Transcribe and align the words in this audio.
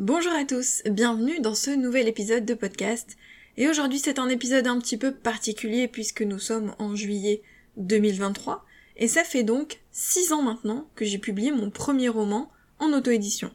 Bonjour 0.00 0.32
à 0.32 0.44
tous, 0.44 0.82
bienvenue 0.90 1.38
dans 1.38 1.54
ce 1.54 1.70
nouvel 1.70 2.08
épisode 2.08 2.44
de 2.44 2.54
podcast. 2.54 3.16
Et 3.56 3.68
aujourd'hui 3.68 4.00
c'est 4.00 4.18
un 4.18 4.28
épisode 4.28 4.66
un 4.66 4.80
petit 4.80 4.96
peu 4.96 5.14
particulier 5.14 5.86
puisque 5.86 6.22
nous 6.22 6.40
sommes 6.40 6.74
en 6.80 6.96
juillet 6.96 7.42
2023 7.76 8.64
et 8.96 9.06
ça 9.06 9.22
fait 9.22 9.44
donc 9.44 9.78
6 9.92 10.32
ans 10.32 10.42
maintenant 10.42 10.88
que 10.96 11.04
j'ai 11.04 11.18
publié 11.18 11.52
mon 11.52 11.70
premier 11.70 12.08
roman 12.08 12.50
en 12.80 12.92
auto-édition. 12.92 13.52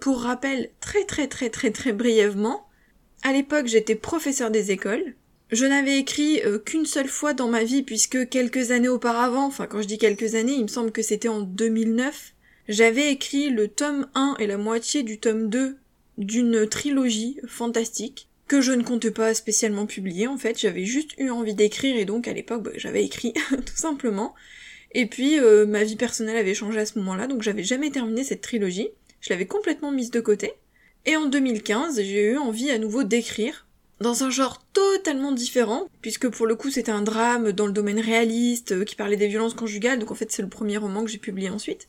Pour 0.00 0.20
rappel 0.20 0.70
très 0.78 1.04
très 1.04 1.26
très 1.26 1.50
très 1.50 1.72
très 1.72 1.92
brièvement, 1.92 2.68
à 3.24 3.32
l'époque 3.32 3.66
j'étais 3.66 3.96
professeur 3.96 4.52
des 4.52 4.70
écoles. 4.70 5.16
Je 5.50 5.66
n'avais 5.66 5.98
écrit 5.98 6.42
euh, 6.44 6.60
qu'une 6.60 6.86
seule 6.86 7.08
fois 7.08 7.34
dans 7.34 7.48
ma 7.48 7.64
vie 7.64 7.82
puisque 7.82 8.28
quelques 8.28 8.70
années 8.70 8.86
auparavant, 8.86 9.46
enfin 9.46 9.66
quand 9.66 9.82
je 9.82 9.88
dis 9.88 9.98
quelques 9.98 10.36
années, 10.36 10.54
il 10.54 10.62
me 10.62 10.68
semble 10.68 10.92
que 10.92 11.02
c'était 11.02 11.26
en 11.26 11.40
2009, 11.40 12.34
j'avais 12.68 13.10
écrit 13.10 13.48
le 13.48 13.68
tome 13.68 14.06
1 14.14 14.36
et 14.38 14.46
la 14.46 14.58
moitié 14.58 15.02
du 15.02 15.18
tome 15.18 15.48
2 15.48 15.78
d'une 16.18 16.68
trilogie 16.68 17.40
fantastique 17.46 18.28
que 18.46 18.60
je 18.60 18.72
ne 18.72 18.82
comptais 18.82 19.10
pas 19.10 19.34
spécialement 19.34 19.86
publier 19.86 20.26
en 20.26 20.36
fait, 20.38 20.58
j'avais 20.58 20.84
juste 20.84 21.12
eu 21.18 21.30
envie 21.30 21.54
d'écrire 21.54 21.96
et 21.96 22.04
donc 22.04 22.28
à 22.28 22.32
l'époque 22.32 22.62
bah, 22.62 22.70
j'avais 22.76 23.04
écrit 23.04 23.32
tout 23.50 23.76
simplement. 23.76 24.34
Et 24.92 25.06
puis 25.06 25.38
euh, 25.38 25.66
ma 25.66 25.84
vie 25.84 25.96
personnelle 25.96 26.36
avait 26.36 26.54
changé 26.54 26.78
à 26.78 26.86
ce 26.86 26.98
moment-là 26.98 27.26
donc 27.26 27.42
j'avais 27.42 27.64
jamais 27.64 27.90
terminé 27.90 28.22
cette 28.22 28.42
trilogie, 28.42 28.88
je 29.20 29.30
l'avais 29.30 29.46
complètement 29.46 29.90
mise 29.90 30.10
de 30.10 30.20
côté. 30.20 30.52
Et 31.06 31.16
en 31.16 31.26
2015 31.26 32.02
j'ai 32.02 32.32
eu 32.32 32.36
envie 32.38 32.70
à 32.70 32.78
nouveau 32.78 33.02
d'écrire 33.02 33.66
dans 34.00 34.24
un 34.24 34.30
genre 34.30 34.62
totalement 34.72 35.32
différent, 35.32 35.88
puisque 36.02 36.28
pour 36.28 36.46
le 36.46 36.54
coup 36.54 36.70
c'était 36.70 36.92
un 36.92 37.02
drame 37.02 37.52
dans 37.52 37.66
le 37.66 37.72
domaine 37.72 38.00
réaliste, 38.00 38.72
euh, 38.72 38.84
qui 38.84 38.94
parlait 38.94 39.16
des 39.16 39.26
violences 39.26 39.54
conjugales, 39.54 39.98
donc 39.98 40.10
en 40.10 40.14
fait 40.14 40.30
c'est 40.30 40.42
le 40.42 40.48
premier 40.48 40.76
roman 40.76 41.04
que 41.04 41.10
j'ai 41.10 41.18
publié 41.18 41.50
ensuite. 41.50 41.88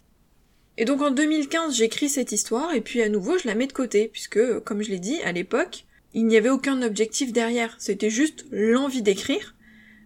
Et 0.82 0.86
donc 0.86 1.02
en 1.02 1.12
2015, 1.12 1.76
j'écris 1.76 2.08
cette 2.08 2.32
histoire 2.32 2.74
et 2.74 2.80
puis 2.80 3.02
à 3.02 3.10
nouveau, 3.10 3.38
je 3.38 3.46
la 3.46 3.54
mets 3.54 3.68
de 3.68 3.74
côté 3.74 4.08
puisque, 4.08 4.60
comme 4.62 4.82
je 4.82 4.90
l'ai 4.90 5.00
dit, 5.00 5.22
à 5.24 5.34
l'époque, 5.34 5.84
il 6.14 6.26
n'y 6.26 6.38
avait 6.38 6.50
aucun 6.50 6.82
objectif 6.82 7.34
derrière. 7.34 7.76
C'était 7.80 8.10
juste 8.10 8.46
l'envie 8.50 9.02
d'écrire. 9.02 9.56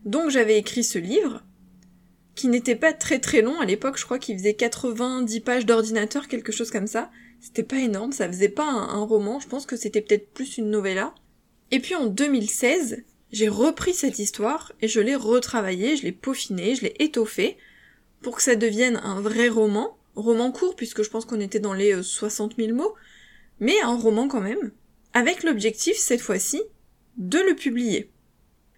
Donc 0.04 0.32
j'avais 0.32 0.58
écrit 0.58 0.84
ce 0.84 0.98
livre 0.98 1.44
qui 2.34 2.48
n'était 2.48 2.76
pas 2.76 2.92
très 2.92 3.20
très 3.20 3.44
long 3.44 3.60
à 3.62 3.66
l'époque, 3.66 4.00
je 4.00 4.06
crois 4.06 4.18
qu'il 4.18 4.36
faisait 4.36 4.56
90 4.56 5.42
pages 5.42 5.68
d'ordinateur, 5.68 6.28
quelque 6.28 6.52
chose 6.52 6.72
comme 6.72 6.88
ça. 6.88 7.12
C'était 7.40 7.62
pas 7.62 7.78
énorme, 7.78 8.12
ça 8.12 8.28
faisait 8.28 8.50
pas 8.50 8.66
un, 8.66 9.06
roman, 9.06 9.40
je 9.40 9.48
pense 9.48 9.68
que 9.68 9.76
c'était 9.76 10.02
peut-être 10.02 10.34
plus 10.34 10.58
une 10.58 10.72
novella. 10.72 11.14
Et 11.70 11.82
puis 11.82 11.94
en 11.94 12.08
2016, 12.08 13.04
j'ai 13.32 13.48
repris 13.48 13.94
cette 13.94 14.18
histoire 14.18 14.74
et 14.82 14.88
je 14.88 15.02
l'ai 15.02 15.16
retravaillée, 15.16 15.98
je 15.98 16.04
l'ai 16.04 16.12
peaufinée, 16.12 16.74
je 16.74 16.82
l'ai 16.82 16.96
étoffée 16.98 17.58
pour 18.24 18.38
que 18.38 18.42
ça 18.42 18.56
devienne 18.56 19.00
un 19.04 19.22
vrai 19.22 19.50
roman 19.50 19.96
roman 20.16 20.52
court, 20.52 20.76
puisque 20.76 21.04
je 21.04 21.10
pense 21.10 21.26
qu'on 21.26 21.40
était 21.40 21.60
dans 21.60 21.74
les 21.74 22.02
60 22.02 22.54
euh, 22.54 22.66
000 22.66 22.78
mots, 22.78 22.96
mais 23.60 23.80
un 23.82 23.96
roman 23.96 24.28
quand 24.28 24.42
même, 24.42 24.72
avec 25.14 25.44
l'objectif, 25.44 25.98
cette 25.98 26.22
fois-ci, 26.22 26.62
de 27.18 27.40
le 27.40 27.56
publier. 27.56 28.12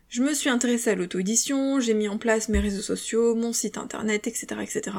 Je 0.07 0.21
me 0.21 0.33
suis 0.33 0.49
intéressée 0.49 0.91
à 0.91 0.95
l'auto-édition, 0.95 1.79
j'ai 1.79 1.93
mis 1.93 2.07
en 2.07 2.17
place 2.17 2.49
mes 2.49 2.59
réseaux 2.59 2.81
sociaux, 2.81 3.35
mon 3.35 3.53
site 3.53 3.77
internet, 3.77 4.27
etc., 4.27 4.61
etc. 4.61 4.97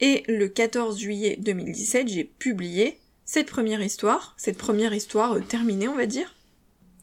Et 0.00 0.22
le 0.28 0.48
14 0.48 0.98
juillet 0.98 1.36
2017, 1.40 2.08
j'ai 2.08 2.24
publié 2.24 2.98
cette 3.24 3.48
première 3.48 3.82
histoire, 3.82 4.34
cette 4.36 4.58
première 4.58 4.94
histoire 4.94 5.34
euh, 5.34 5.40
terminée, 5.40 5.88
on 5.88 5.96
va 5.96 6.06
dire. 6.06 6.34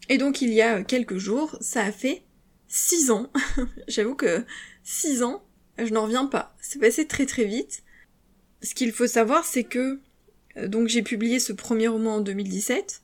Et 0.09 0.17
donc 0.17 0.41
il 0.41 0.53
y 0.53 0.61
a 0.61 0.83
quelques 0.83 1.17
jours, 1.17 1.57
ça 1.61 1.83
a 1.83 1.91
fait 1.91 2.23
6 2.67 3.11
ans. 3.11 3.31
J'avoue 3.87 4.15
que 4.15 4.45
6 4.83 5.23
ans, 5.23 5.43
je 5.77 5.93
n'en 5.93 6.03
reviens 6.03 6.25
pas. 6.25 6.55
C'est 6.61 6.79
passé 6.79 7.07
très 7.07 7.25
très 7.25 7.45
vite 7.45 7.83
ce 8.61 8.73
qu'il 8.73 8.91
faut 8.91 9.07
savoir, 9.07 9.45
c'est 9.45 9.63
que 9.63 9.99
euh, 10.57 10.67
donc 10.67 10.87
j'ai 10.87 11.01
publié 11.01 11.39
ce 11.39 11.53
premier 11.53 11.87
roman 11.87 12.15
en 12.15 12.21
2017 12.21 13.01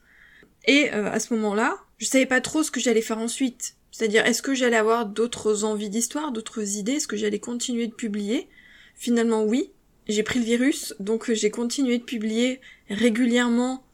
et 0.66 0.94
euh, 0.94 1.12
à 1.12 1.20
ce 1.20 1.34
moment-là, 1.34 1.78
je 1.98 2.06
savais 2.06 2.26
pas 2.26 2.42
trop 2.42 2.64
ce 2.64 2.72
que 2.72 2.80
j'allais 2.80 3.02
faire 3.02 3.20
ensuite. 3.20 3.76
C'est-à-dire, 3.92 4.26
est-ce 4.26 4.42
que 4.42 4.56
j'allais 4.56 4.78
avoir 4.78 5.06
d'autres 5.06 5.64
envies 5.64 5.90
d'histoire, 5.90 6.32
d'autres 6.32 6.78
idées, 6.78 6.94
est-ce 6.94 7.08
que 7.08 7.18
j'allais 7.18 7.40
continuer 7.40 7.88
de 7.88 7.94
publier? 7.94 8.48
Finalement, 8.96 9.44
oui. 9.44 9.72
J'ai 10.08 10.24
pris 10.24 10.40
le 10.40 10.46
virus, 10.46 10.96
donc 11.00 11.30
euh, 11.30 11.36
j'ai 11.36 11.52
continué 11.52 11.98
de 11.98 12.04
publier 12.04 12.60
régulièrement, 12.90 13.86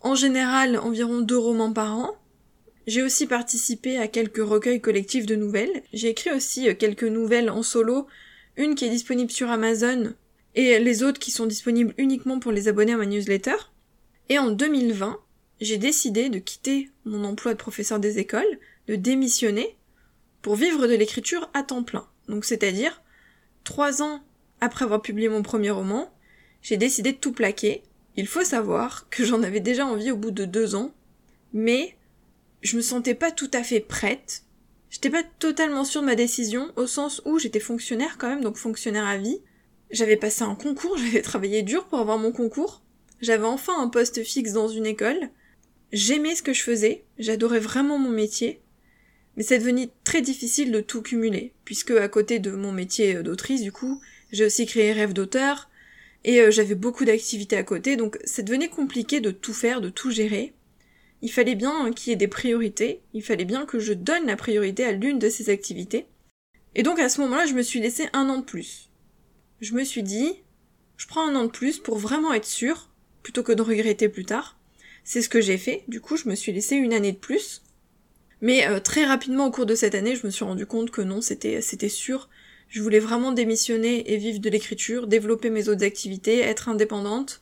en 0.00 0.14
général 0.14 0.76
environ 0.78 1.20
deux 1.20 1.38
romans 1.38 1.72
par 1.72 1.96
an. 1.96 2.16
J'ai 2.88 3.02
aussi 3.02 3.26
participé 3.28 3.98
à 3.98 4.08
quelques 4.08 4.44
recueils 4.44 4.80
collectifs 4.80 5.26
de 5.26 5.36
nouvelles. 5.36 5.84
J'ai 5.92 6.08
écrit 6.08 6.32
aussi 6.32 6.76
quelques 6.76 7.04
nouvelles 7.04 7.48
en 7.48 7.62
solo, 7.62 8.08
une 8.56 8.74
qui 8.74 8.86
est 8.86 8.90
disponible 8.90 9.30
sur 9.30 9.50
Amazon, 9.50 10.14
et 10.54 10.78
les 10.78 11.02
autres 11.02 11.18
qui 11.18 11.30
sont 11.30 11.46
disponibles 11.46 11.94
uniquement 11.98 12.38
pour 12.38 12.52
les 12.52 12.68
abonnés 12.68 12.92
à 12.92 12.96
ma 12.96 13.06
newsletter. 13.06 13.56
Et 14.28 14.38
en 14.38 14.50
2020, 14.50 15.18
j'ai 15.60 15.78
décidé 15.78 16.28
de 16.28 16.38
quitter 16.38 16.90
mon 17.04 17.24
emploi 17.24 17.52
de 17.54 17.58
professeur 17.58 17.98
des 17.98 18.18
écoles, 18.18 18.58
de 18.88 18.96
démissionner, 18.96 19.76
pour 20.42 20.56
vivre 20.56 20.86
de 20.86 20.94
l'écriture 20.94 21.48
à 21.54 21.62
temps 21.62 21.84
plein. 21.84 22.06
Donc 22.28 22.44
c'est-à-dire, 22.44 23.02
trois 23.64 24.02
ans 24.02 24.22
après 24.60 24.84
avoir 24.84 25.02
publié 25.02 25.28
mon 25.28 25.42
premier 25.42 25.70
roman, 25.70 26.12
j'ai 26.62 26.76
décidé 26.76 27.12
de 27.12 27.16
tout 27.18 27.32
plaquer. 27.32 27.82
Il 28.16 28.26
faut 28.26 28.44
savoir 28.44 29.08
que 29.08 29.24
j'en 29.24 29.42
avais 29.42 29.60
déjà 29.60 29.86
envie 29.86 30.10
au 30.10 30.16
bout 30.16 30.30
de 30.30 30.44
deux 30.44 30.74
ans, 30.74 30.92
mais 31.52 31.96
je 32.60 32.76
me 32.76 32.82
sentais 32.82 33.14
pas 33.14 33.30
tout 33.30 33.50
à 33.52 33.62
fait 33.62 33.80
prête. 33.80 34.44
J'étais 34.90 35.10
pas 35.10 35.22
totalement 35.38 35.84
sûre 35.84 36.02
de 36.02 36.06
ma 36.06 36.14
décision, 36.14 36.70
au 36.76 36.86
sens 36.86 37.22
où 37.24 37.38
j'étais 37.38 37.60
fonctionnaire 37.60 38.18
quand 38.18 38.28
même, 38.28 38.42
donc 38.42 38.56
fonctionnaire 38.56 39.06
à 39.06 39.16
vie, 39.16 39.40
j'avais 39.92 40.16
passé 40.16 40.42
un 40.42 40.54
concours, 40.54 40.96
j'avais 41.04 41.22
travaillé 41.22 41.62
dur 41.62 41.86
pour 41.86 42.00
avoir 42.00 42.18
mon 42.18 42.32
concours. 42.32 42.82
J'avais 43.20 43.44
enfin 43.44 43.80
un 43.80 43.88
poste 43.88 44.24
fixe 44.24 44.52
dans 44.52 44.68
une 44.68 44.86
école. 44.86 45.30
J'aimais 45.92 46.34
ce 46.34 46.42
que 46.42 46.52
je 46.52 46.62
faisais, 46.62 47.04
j'adorais 47.18 47.60
vraiment 47.60 47.98
mon 47.98 48.10
métier. 48.10 48.60
Mais 49.36 49.42
c'est 49.42 49.58
devenu 49.58 49.88
très 50.04 50.22
difficile 50.22 50.72
de 50.72 50.80
tout 50.80 51.02
cumuler, 51.02 51.52
puisque 51.64 51.92
à 51.92 52.08
côté 52.08 52.38
de 52.38 52.50
mon 52.50 52.72
métier 52.72 53.22
d'autrice, 53.22 53.62
du 53.62 53.72
coup, 53.72 54.00
j'ai 54.32 54.44
aussi 54.44 54.66
créé 54.66 54.92
Rêve 54.92 55.12
d'auteur, 55.12 55.70
et 56.24 56.40
euh, 56.40 56.50
j'avais 56.50 56.74
beaucoup 56.74 57.04
d'activités 57.04 57.56
à 57.56 57.62
côté, 57.62 57.96
donc 57.96 58.18
c'est 58.24 58.42
devenu 58.42 58.68
compliqué 58.68 59.20
de 59.20 59.30
tout 59.30 59.54
faire, 59.54 59.80
de 59.80 59.88
tout 59.88 60.10
gérer. 60.10 60.52
Il 61.22 61.30
fallait 61.30 61.54
bien 61.54 61.92
qu'il 61.92 62.10
y 62.10 62.12
ait 62.12 62.16
des 62.16 62.28
priorités, 62.28 63.00
il 63.14 63.22
fallait 63.22 63.44
bien 63.44 63.64
que 63.64 63.78
je 63.78 63.92
donne 63.92 64.26
la 64.26 64.36
priorité 64.36 64.84
à 64.84 64.92
l'une 64.92 65.18
de 65.18 65.28
ces 65.28 65.50
activités. 65.50 66.06
Et 66.74 66.82
donc 66.82 66.98
à 66.98 67.08
ce 67.08 67.20
moment-là, 67.22 67.46
je 67.46 67.54
me 67.54 67.62
suis 67.62 67.80
laissé 67.80 68.08
un 68.12 68.28
an 68.28 68.38
de 68.38 68.44
plus 68.44 68.91
je 69.62 69.74
me 69.74 69.84
suis 69.84 70.02
dit, 70.02 70.34
je 70.96 71.06
prends 71.06 71.26
un 71.26 71.36
an 71.36 71.44
de 71.44 71.50
plus 71.50 71.78
pour 71.78 71.96
vraiment 71.96 72.34
être 72.34 72.44
sûr, 72.44 72.88
plutôt 73.22 73.44
que 73.44 73.52
de 73.52 73.62
regretter 73.62 74.08
plus 74.08 74.24
tard. 74.24 74.58
C'est 75.04 75.22
ce 75.22 75.28
que 75.28 75.40
j'ai 75.40 75.56
fait, 75.56 75.84
du 75.86 76.00
coup 76.00 76.16
je 76.16 76.28
me 76.28 76.34
suis 76.34 76.52
laissé 76.52 76.74
une 76.74 76.92
année 76.92 77.12
de 77.12 77.16
plus. 77.16 77.62
Mais 78.40 78.66
euh, 78.66 78.80
très 78.80 79.04
rapidement 79.04 79.46
au 79.46 79.50
cours 79.52 79.66
de 79.66 79.76
cette 79.76 79.94
année, 79.94 80.16
je 80.16 80.26
me 80.26 80.32
suis 80.32 80.44
rendu 80.44 80.66
compte 80.66 80.90
que 80.90 81.00
non, 81.00 81.20
c'était 81.20 81.60
c'était 81.60 81.88
sûr. 81.88 82.28
Je 82.68 82.82
voulais 82.82 82.98
vraiment 82.98 83.30
démissionner 83.30 84.12
et 84.12 84.16
vivre 84.16 84.40
de 84.40 84.50
l'écriture, 84.50 85.06
développer 85.06 85.48
mes 85.48 85.68
autres 85.68 85.84
activités, 85.84 86.40
être 86.40 86.68
indépendante. 86.68 87.40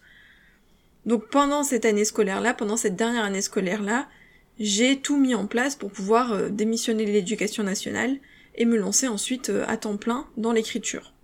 Donc 1.07 1.31
pendant 1.31 1.63
cette 1.63 1.87
année 1.87 2.05
scolaire-là, 2.05 2.53
pendant 2.53 2.77
cette 2.77 2.97
dernière 2.97 3.25
année 3.25 3.41
scolaire-là, 3.41 4.09
j'ai 4.59 5.01
tout 5.01 5.17
mis 5.17 5.35
en 5.35 5.47
place 5.47 5.75
pour 5.75 5.91
pouvoir 5.91 6.33
euh, 6.33 6.49
démissionner 6.51 7.07
de 7.07 7.13
l'éducation 7.13 7.63
nationale 7.63 8.19
et 8.57 8.67
me 8.67 8.77
lancer 8.77 9.09
ensuite 9.09 9.49
euh, 9.49 9.65
à 9.69 9.79
temps 9.79 9.97
plein 9.97 10.27
dans 10.37 10.53
l'écriture. 10.53 11.15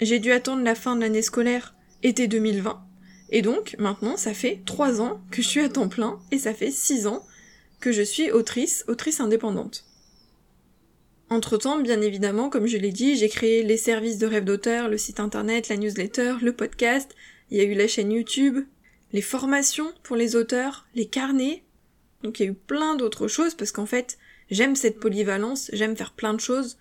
J'ai 0.00 0.18
dû 0.18 0.32
attendre 0.32 0.62
la 0.62 0.74
fin 0.74 0.96
de 0.96 1.00
l'année 1.00 1.22
scolaire, 1.22 1.74
été 2.02 2.26
2020, 2.26 2.84
et 3.30 3.42
donc 3.42 3.76
maintenant 3.78 4.16
ça 4.16 4.34
fait 4.34 4.62
3 4.66 5.00
ans 5.00 5.20
que 5.30 5.42
je 5.42 5.48
suis 5.48 5.60
à 5.60 5.68
temps 5.68 5.88
plein, 5.88 6.18
et 6.30 6.38
ça 6.38 6.52
fait 6.52 6.70
6 6.70 7.06
ans 7.06 7.24
que 7.80 7.92
je 7.92 8.02
suis 8.02 8.30
autrice, 8.30 8.84
autrice 8.88 9.20
indépendante. 9.20 9.84
Entre-temps, 11.30 11.80
bien 11.80 12.00
évidemment, 12.00 12.50
comme 12.50 12.66
je 12.66 12.76
l'ai 12.76 12.92
dit, 12.92 13.16
j'ai 13.16 13.28
créé 13.28 13.62
les 13.62 13.76
services 13.76 14.18
de 14.18 14.26
rêve 14.26 14.44
d'auteur, 14.44 14.88
le 14.88 14.98
site 14.98 15.20
internet, 15.20 15.68
la 15.68 15.76
newsletter, 15.76 16.36
le 16.42 16.52
podcast, 16.52 17.14
il 17.50 17.58
y 17.58 17.60
a 17.60 17.64
eu 17.64 17.74
la 17.74 17.88
chaîne 17.88 18.12
YouTube, 18.12 18.58
les 19.12 19.22
formations 19.22 19.92
pour 20.02 20.16
les 20.16 20.36
auteurs, 20.36 20.86
les 20.94 21.06
carnets, 21.06 21.62
donc 22.22 22.40
il 22.40 22.42
y 22.42 22.46
a 22.48 22.50
eu 22.50 22.54
plein 22.54 22.96
d'autres 22.96 23.28
choses 23.28 23.54
parce 23.54 23.70
qu'en 23.70 23.86
fait, 23.86 24.18
j'aime 24.50 24.76
cette 24.76 24.98
polyvalence, 24.98 25.70
j'aime 25.72 25.96
faire 25.96 26.12
plein 26.12 26.34
de 26.34 26.40
choses. 26.40 26.78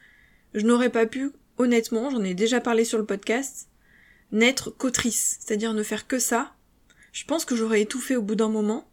Je 0.53 0.65
n'aurais 0.65 0.89
pas 0.89 1.05
pu 1.05 1.31
honnêtement, 1.57 2.09
j'en 2.09 2.23
ai 2.23 2.33
déjà 2.33 2.61
parlé 2.61 2.85
sur 2.85 2.97
le 2.97 3.05
podcast, 3.05 3.67
n'être 4.31 4.71
qu'autrice, 4.71 5.37
c'est-à-dire 5.39 5.73
ne 5.73 5.83
faire 5.83 6.07
que 6.07 6.19
ça, 6.19 6.53
je 7.13 7.25
pense 7.25 7.45
que 7.45 7.55
j'aurais 7.55 7.81
étouffé 7.81 8.15
au 8.15 8.21
bout 8.21 8.35
d'un 8.35 8.49
moment. 8.49 8.89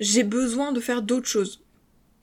J'ai 0.00 0.24
besoin 0.24 0.72
de 0.72 0.80
faire 0.80 1.00
d'autres 1.00 1.28
choses. 1.28 1.64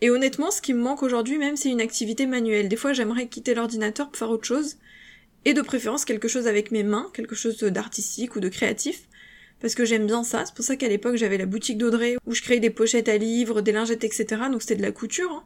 Et 0.01 0.09
honnêtement, 0.09 0.51
ce 0.51 0.61
qui 0.61 0.73
me 0.73 0.81
manque 0.81 1.03
aujourd'hui, 1.03 1.37
même, 1.37 1.55
c'est 1.55 1.69
une 1.69 1.79
activité 1.79 2.25
manuelle. 2.25 2.67
Des 2.67 2.75
fois, 2.75 2.91
j'aimerais 2.91 3.27
quitter 3.27 3.53
l'ordinateur 3.53 4.09
pour 4.09 4.17
faire 4.17 4.29
autre 4.29 4.45
chose. 4.45 4.77
Et 5.45 5.53
de 5.53 5.61
préférence 5.61 6.05
quelque 6.05 6.27
chose 6.27 6.47
avec 6.47 6.71
mes 6.71 6.83
mains, 6.83 7.09
quelque 7.13 7.35
chose 7.35 7.57
d'artistique 7.59 8.35
ou 8.35 8.39
de 8.41 8.49
créatif. 8.49 9.07
Parce 9.61 9.75
que 9.75 9.85
j'aime 9.85 10.07
bien 10.07 10.23
ça. 10.23 10.43
C'est 10.45 10.55
pour 10.55 10.65
ça 10.65 10.75
qu'à 10.75 10.89
l'époque, 10.89 11.15
j'avais 11.15 11.37
la 11.37 11.45
boutique 11.45 11.77
d'Audrey, 11.77 12.17
où 12.25 12.33
je 12.33 12.41
créais 12.41 12.59
des 12.59 12.69
pochettes 12.71 13.07
à 13.07 13.17
livres, 13.17 13.61
des 13.61 13.71
lingettes, 13.71 14.03
etc. 14.03 14.25
Donc 14.51 14.61
c'était 14.61 14.75
de 14.75 14.81
la 14.81 14.91
couture. 14.91 15.31
Hein. 15.31 15.43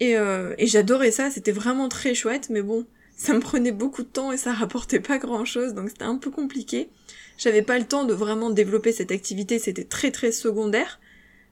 Et, 0.00 0.16
euh, 0.16 0.54
et 0.56 0.66
j'adorais 0.66 1.10
ça, 1.10 1.30
c'était 1.30 1.52
vraiment 1.52 1.88
très 1.88 2.14
chouette. 2.14 2.48
Mais 2.48 2.62
bon, 2.62 2.86
ça 3.16 3.32
me 3.32 3.40
prenait 3.40 3.72
beaucoup 3.72 4.02
de 4.02 4.08
temps 4.08 4.30
et 4.30 4.36
ça 4.36 4.52
rapportait 4.52 5.00
pas 5.00 5.18
grand 5.18 5.46
chose, 5.46 5.72
donc 5.74 5.88
c'était 5.88 6.04
un 6.04 6.18
peu 6.18 6.30
compliqué. 6.30 6.90
j'avais 7.38 7.62
pas 7.62 7.78
le 7.78 7.86
temps 7.86 8.04
de 8.04 8.12
vraiment 8.12 8.50
développer 8.50 8.92
cette 8.92 9.10
activité, 9.10 9.58
c'était 9.58 9.84
très 9.84 10.10
très 10.10 10.32
secondaire. 10.32 11.00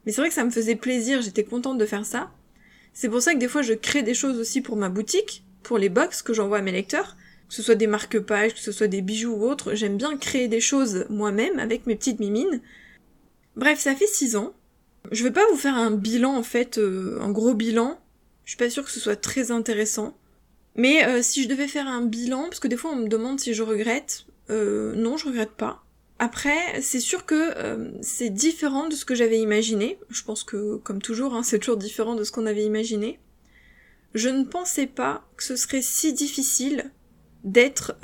Mais 0.04 0.12
c'est 0.12 0.20
vrai 0.20 0.28
que 0.28 0.34
ça 0.34 0.44
me 0.44 0.50
faisait 0.50 0.76
plaisir, 0.76 1.22
j'étais 1.22 1.44
contente 1.44 1.78
de 1.78 1.86
faire 1.86 2.04
ça. 2.04 2.30
C'est 2.92 3.08
pour 3.08 3.22
ça 3.22 3.32
que 3.32 3.38
des 3.38 3.48
fois 3.48 3.62
je 3.62 3.72
crée 3.72 4.02
des 4.02 4.14
choses 4.14 4.38
aussi 4.38 4.60
pour 4.60 4.76
ma 4.76 4.90
boutique, 4.90 5.42
pour 5.62 5.78
les 5.78 5.88
box 5.88 6.20
que 6.22 6.34
j'envoie 6.34 6.58
à 6.58 6.62
mes 6.62 6.70
lecteurs, 6.70 7.16
que 7.48 7.54
ce 7.54 7.62
soit 7.62 7.74
des 7.74 7.86
marque-pages, 7.86 8.54
que 8.54 8.60
ce 8.60 8.70
soit 8.70 8.86
des 8.86 9.00
bijoux 9.00 9.32
ou 9.32 9.44
autres, 9.44 9.74
j'aime 9.74 9.96
bien 9.96 10.18
créer 10.18 10.48
des 10.48 10.60
choses 10.60 11.06
moi-même 11.08 11.58
avec 11.58 11.86
mes 11.86 11.96
petites 11.96 12.20
mimines. 12.20 12.60
Bref, 13.56 13.80
ça 13.80 13.94
fait 13.94 14.06
six 14.06 14.36
ans. 14.36 14.52
Je 15.12 15.22
vais 15.24 15.30
pas 15.30 15.46
vous 15.50 15.56
faire 15.56 15.76
un 15.76 15.90
bilan 15.90 16.36
en 16.36 16.42
fait, 16.42 16.76
euh, 16.76 17.18
un 17.22 17.30
gros 17.30 17.54
bilan. 17.54 17.98
Je 18.44 18.50
suis 18.50 18.58
pas 18.58 18.68
sûre 18.68 18.84
que 18.84 18.90
ce 18.90 19.00
soit 19.00 19.16
très 19.16 19.50
intéressant. 19.50 20.14
Mais 20.76 21.04
euh, 21.06 21.22
si 21.22 21.42
je 21.42 21.48
devais 21.48 21.68
faire 21.68 21.86
un 21.86 22.02
bilan, 22.02 22.44
parce 22.44 22.60
que 22.60 22.68
des 22.68 22.76
fois 22.76 22.92
on 22.92 22.96
me 22.96 23.08
demande 23.08 23.38
si 23.38 23.54
je 23.54 23.62
regrette, 23.62 24.26
euh, 24.50 24.94
non, 24.94 25.16
je 25.16 25.26
regrette 25.26 25.52
pas. 25.52 25.84
Après, 26.18 26.80
c'est 26.80 27.00
sûr 27.00 27.26
que 27.26 27.52
euh, 27.56 27.90
c'est 28.00 28.30
différent 28.30 28.88
de 28.88 28.94
ce 28.94 29.04
que 29.04 29.14
j'avais 29.14 29.40
imaginé. 29.40 29.98
Je 30.10 30.22
pense 30.22 30.44
que, 30.44 30.76
comme 30.76 31.02
toujours, 31.02 31.34
hein, 31.34 31.42
c'est 31.44 31.58
toujours 31.58 31.76
différent 31.76 32.14
de 32.14 32.24
ce 32.24 32.32
qu'on 32.32 32.46
avait 32.46 32.64
imaginé. 32.64 33.18
Je 34.14 34.28
ne 34.28 34.44
pensais 34.44 34.86
pas 34.86 35.28
que 35.36 35.42
ce 35.42 35.56
serait 35.56 35.82
si 35.82 36.12
difficile 36.12 36.92
d'être 37.42 37.96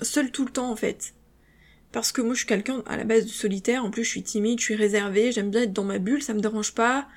seule 0.00 0.30
tout 0.30 0.44
le 0.44 0.50
temps 0.50 0.70
en 0.70 0.76
fait. 0.76 1.14
Parce 1.92 2.12
que 2.12 2.22
moi 2.22 2.34
je 2.34 2.38
suis 2.38 2.46
quelqu'un 2.46 2.82
à 2.86 2.96
la 2.96 3.04
base 3.04 3.24
de 3.24 3.30
solitaire, 3.30 3.84
en 3.84 3.90
plus 3.90 4.04
je 4.04 4.10
suis 4.10 4.22
timide, 4.22 4.58
je 4.60 4.64
suis 4.64 4.74
réservée, 4.74 5.32
j'aime 5.32 5.50
bien 5.50 5.62
être 5.62 5.72
dans 5.72 5.84
ma 5.84 5.98
bulle, 5.98 6.22
ça 6.22 6.34
me 6.34 6.40
dérange 6.40 6.74
pas. 6.74 7.08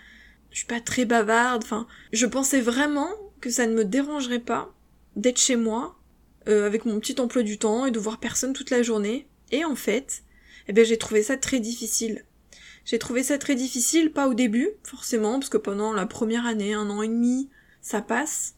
Je 0.49 0.57
suis 0.57 0.67
pas 0.67 0.81
très 0.81 1.05
bavarde, 1.05 1.63
enfin, 1.63 1.87
je 2.11 2.25
pensais 2.25 2.59
vraiment 2.59 3.11
que 3.41 3.49
ça 3.49 3.67
ne 3.67 3.73
me 3.73 3.83
dérangerait 3.83 4.39
pas 4.39 4.73
d'être 5.15 5.39
chez 5.39 5.55
moi, 5.55 5.99
euh, 6.47 6.65
avec 6.65 6.85
mon 6.85 6.99
petit 6.99 7.19
emploi 7.19 7.43
du 7.43 7.57
temps 7.57 7.85
et 7.85 7.91
de 7.91 7.99
voir 7.99 8.19
personne 8.19 8.53
toute 8.53 8.69
la 8.69 8.83
journée. 8.83 9.27
Et 9.51 9.65
en 9.65 9.75
fait, 9.75 10.23
eh 10.67 10.73
ben 10.73 10.85
j'ai 10.85 10.97
trouvé 10.97 11.23
ça 11.23 11.37
très 11.37 11.59
difficile. 11.59 12.25
J'ai 12.85 12.99
trouvé 12.99 13.23
ça 13.23 13.37
très 13.37 13.55
difficile, 13.55 14.11
pas 14.11 14.27
au 14.27 14.33
début, 14.33 14.69
forcément, 14.83 15.39
parce 15.39 15.49
que 15.49 15.57
pendant 15.57 15.93
la 15.93 16.05
première 16.05 16.45
année, 16.45 16.73
un 16.73 16.89
an 16.89 17.01
et 17.01 17.07
demi, 17.07 17.49
ça 17.81 18.01
passe. 18.01 18.55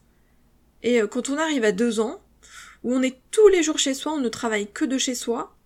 Et 0.82 1.02
euh, 1.02 1.06
quand 1.06 1.28
on 1.28 1.38
arrive 1.38 1.64
à 1.64 1.72
deux 1.72 2.00
ans, 2.00 2.22
où 2.82 2.94
on 2.94 3.02
est 3.02 3.20
tous 3.30 3.48
les 3.48 3.62
jours 3.62 3.78
chez 3.78 3.94
soi, 3.94 4.12
on 4.12 4.20
ne 4.20 4.28
travaille 4.28 4.70
que 4.70 4.84
de 4.84 4.98
chez 4.98 5.14
soi, 5.14 5.56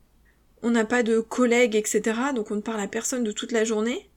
on 0.63 0.71
n'a 0.71 0.85
pas 0.85 1.03
de 1.03 1.21
collègues, 1.21 1.77
etc., 1.77 2.03
donc 2.35 2.51
on 2.51 2.57
ne 2.57 2.61
parle 2.61 2.81
à 2.81 2.89
personne 2.89 3.25
de 3.25 3.33
toute 3.33 3.53
la 3.53 3.65
journée. 3.65 4.11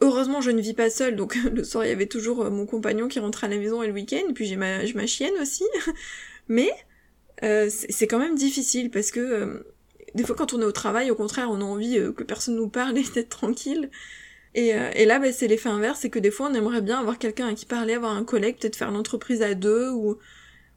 Heureusement, 0.00 0.40
je 0.40 0.50
ne 0.50 0.60
vis 0.60 0.74
pas 0.74 0.90
seule, 0.90 1.16
donc 1.16 1.36
le 1.52 1.64
soir, 1.64 1.84
il 1.84 1.88
y 1.88 1.92
avait 1.92 2.06
toujours 2.06 2.42
euh, 2.42 2.50
mon 2.50 2.66
compagnon 2.66 3.08
qui 3.08 3.18
rentrait 3.18 3.46
à 3.46 3.50
la 3.50 3.58
maison 3.58 3.82
et 3.82 3.88
le 3.88 3.92
week-end, 3.92 4.32
puis 4.34 4.46
j'ai 4.46 4.56
ma, 4.56 4.84
ma 4.94 5.06
chienne 5.06 5.34
aussi. 5.40 5.64
Mais 6.48 6.70
euh, 7.42 7.68
c'est 7.70 8.06
quand 8.06 8.18
même 8.18 8.36
difficile, 8.36 8.90
parce 8.90 9.10
que 9.10 9.20
euh, 9.20 9.74
des 10.14 10.24
fois, 10.24 10.36
quand 10.36 10.54
on 10.54 10.60
est 10.60 10.64
au 10.64 10.72
travail, 10.72 11.10
au 11.10 11.14
contraire, 11.14 11.48
on 11.50 11.60
a 11.60 11.64
envie 11.64 11.96
que 12.16 12.22
personne 12.22 12.56
nous 12.56 12.68
parle 12.68 12.96
et 12.98 13.04
d'être 13.14 13.28
tranquille. 13.30 13.90
Et, 14.54 14.68
et 14.70 15.04
là, 15.04 15.18
bah, 15.18 15.30
c'est 15.30 15.46
l'effet 15.46 15.68
inverse, 15.68 16.00
c'est 16.00 16.10
que 16.10 16.18
des 16.18 16.30
fois, 16.30 16.48
on 16.50 16.54
aimerait 16.54 16.80
bien 16.80 16.98
avoir 16.98 17.18
quelqu'un 17.18 17.48
à 17.48 17.54
qui 17.54 17.66
parler, 17.66 17.94
avoir 17.94 18.16
un 18.16 18.24
collègue, 18.24 18.56
peut-être 18.58 18.76
faire 18.76 18.90
l'entreprise 18.90 19.42
à 19.42 19.54
deux, 19.54 19.90
ou 19.90 20.18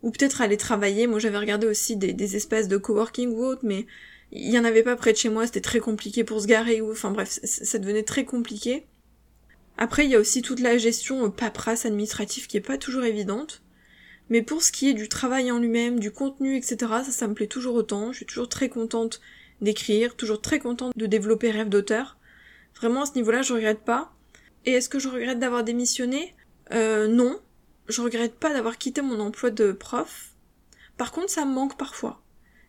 ou 0.03 0.11
peut-être 0.11 0.41
aller 0.41 0.57
travailler. 0.57 1.07
Moi, 1.07 1.19
j'avais 1.19 1.37
regardé 1.37 1.67
aussi 1.67 1.95
des, 1.95 2.13
des 2.13 2.35
espèces 2.35 2.67
de 2.67 2.77
coworking 2.77 3.29
ou 3.29 3.43
autre, 3.45 3.61
mais 3.63 3.85
il 4.31 4.49
y 4.51 4.57
en 4.59 4.63
avait 4.65 4.83
pas 4.83 4.95
près 4.95 5.13
de 5.13 5.17
chez 5.17 5.29
moi, 5.29 5.45
c'était 5.45 5.61
très 5.61 5.79
compliqué 5.79 6.23
pour 6.23 6.41
se 6.41 6.47
garer 6.47 6.81
ou, 6.81 6.91
enfin 6.91 7.11
bref, 7.11 7.39
ça 7.43 7.77
devenait 7.79 8.03
très 8.03 8.25
compliqué. 8.25 8.87
Après, 9.77 10.05
il 10.05 10.11
y 10.11 10.15
a 10.15 10.19
aussi 10.19 10.41
toute 10.41 10.59
la 10.59 10.77
gestion 10.77 11.25
euh, 11.25 11.29
paperasse 11.29 11.85
administrative 11.85 12.47
qui 12.47 12.57
est 12.57 12.61
pas 12.61 12.77
toujours 12.77 13.03
évidente. 13.03 13.63
Mais 14.29 14.41
pour 14.41 14.63
ce 14.63 14.71
qui 14.71 14.89
est 14.89 14.93
du 14.93 15.09
travail 15.09 15.51
en 15.51 15.59
lui-même, 15.59 15.99
du 15.99 16.11
contenu, 16.11 16.55
etc., 16.55 16.77
ça, 16.79 17.11
ça 17.11 17.27
me 17.27 17.33
plaît 17.33 17.47
toujours 17.47 17.75
autant. 17.75 18.11
Je 18.11 18.17
suis 18.17 18.25
toujours 18.25 18.49
très 18.49 18.69
contente 18.69 19.21
d'écrire, 19.59 20.15
toujours 20.15 20.41
très 20.41 20.59
contente 20.59 20.93
de 20.95 21.05
développer 21.05 21.51
rêve 21.51 21.69
d'auteur. 21.69 22.17
Vraiment, 22.75 23.03
à 23.03 23.05
ce 23.05 23.15
niveau-là, 23.15 23.41
je 23.41 23.53
regrette 23.53 23.81
pas. 23.81 24.13
Et 24.65 24.71
est-ce 24.71 24.89
que 24.89 24.99
je 24.99 25.09
regrette 25.09 25.39
d'avoir 25.39 25.63
démissionné? 25.63 26.35
Euh, 26.71 27.07
Non, 27.07 27.39
je 27.87 28.01
regrette 28.01 28.35
pas 28.35 28.53
d'avoir 28.53 28.77
quitté 28.77 29.01
mon 29.01 29.19
emploi 29.19 29.49
de 29.49 29.71
prof. 29.71 30.31
Par 30.97 31.11
contre, 31.11 31.29
ça 31.29 31.45
me 31.45 31.53
manque 31.53 31.77
parfois. 31.77 32.21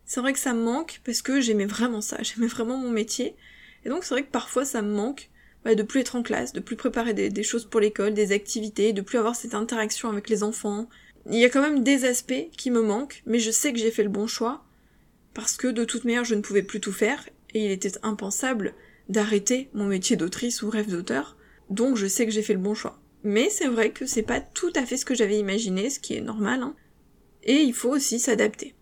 C'est 0.05 0.21
vrai 0.21 0.33
que 0.33 0.39
ça 0.39 0.53
me 0.53 0.63
manque 0.63 1.01
parce 1.05 1.23
que 1.23 1.41
j'aimais 1.41 1.67
vraiment 1.67 2.01
ça, 2.01 2.19
j'aimais 2.23 2.47
vraiment 2.47 2.77
mon 2.77 2.91
métier. 2.91 3.37
Et 3.85 3.89
donc 3.89 4.05
c'est 4.05 4.15
vrai 4.15 4.25
que 4.25 4.31
parfois 4.31 4.65
ça 4.65 4.83
me 4.83 4.93
manque 4.93 5.31
de 5.65 5.83
plus 5.83 6.01
être 6.01 6.17
en 6.17 6.23
classe, 6.23 6.53
de 6.53 6.61
plus 6.61 6.77
préparer 6.77 7.15
des, 7.15 7.31
des 7.31 7.43
choses 7.43 7.67
pour 7.67 7.81
l'école, 7.81 8.15
des 8.15 8.33
activités, 8.33 8.93
de 8.93 9.01
plus 9.01 9.19
avoir 9.19 9.37
cette 9.37 9.55
interaction 9.55 10.09
avec 10.09 10.29
les 10.29 10.43
enfants. 10.43 10.89
Il 11.31 11.39
y 11.39 11.45
a 11.45 11.51
quand 11.51 11.63
même 11.63 11.85
des 11.85 12.05
aspects 12.05 12.49
qui 12.57 12.71
me 12.71 12.83
manquent, 12.83 13.23
mais 13.27 13.39
je 13.39 13.51
sais 13.51 13.73
que 13.73 13.79
j'ai 13.79 13.93
fait 13.93 14.03
le 14.03 14.09
bon 14.09 14.27
choix 14.27 14.65
parce 15.35 15.57
que 15.57 15.69
de 15.69 15.85
toute 15.85 16.05
manière 16.05 16.25
je 16.25 16.35
ne 16.35 16.41
pouvais 16.41 16.63
plus 16.63 16.81
tout 16.81 16.93
faire 16.93 17.29
et 17.55 17.65
il 17.65 17.71
était 17.71 17.93
impensable 18.03 18.75
d'arrêter 19.09 19.71
mon 19.73 19.87
métier 19.87 20.17
d'autrice 20.17 20.63
ou 20.63 20.71
rêve 20.71 20.91
d'auteur. 20.91 21.37
Donc 21.71 21.97
je 21.97 22.07
sais 22.07 22.27
que 22.27 22.33
j'ai 22.33 22.43
fait 22.43 22.55
le 22.55 22.59
bon 22.59 22.75
choix. 22.75 22.99
Mais 23.25 23.51
c'est 23.51 23.69
vrai 23.69 23.91
que 23.91 24.05
c'est 24.05 24.23
pas 24.23 24.41
tout 24.41 24.73
à 24.75 24.85
fait 24.85 24.97
ce 24.97 25.05
que 25.05 25.15
j'avais 25.15 25.39
imaginé, 25.39 25.91
ce 25.91 26.01
qui 26.01 26.15
est 26.15 26.21
normal, 26.21 26.63
hein. 26.63 26.75
Et 27.45 27.63
il 27.63 27.75
faut 27.75 27.91
aussi 27.91 28.21
s'adapter. 28.21 28.75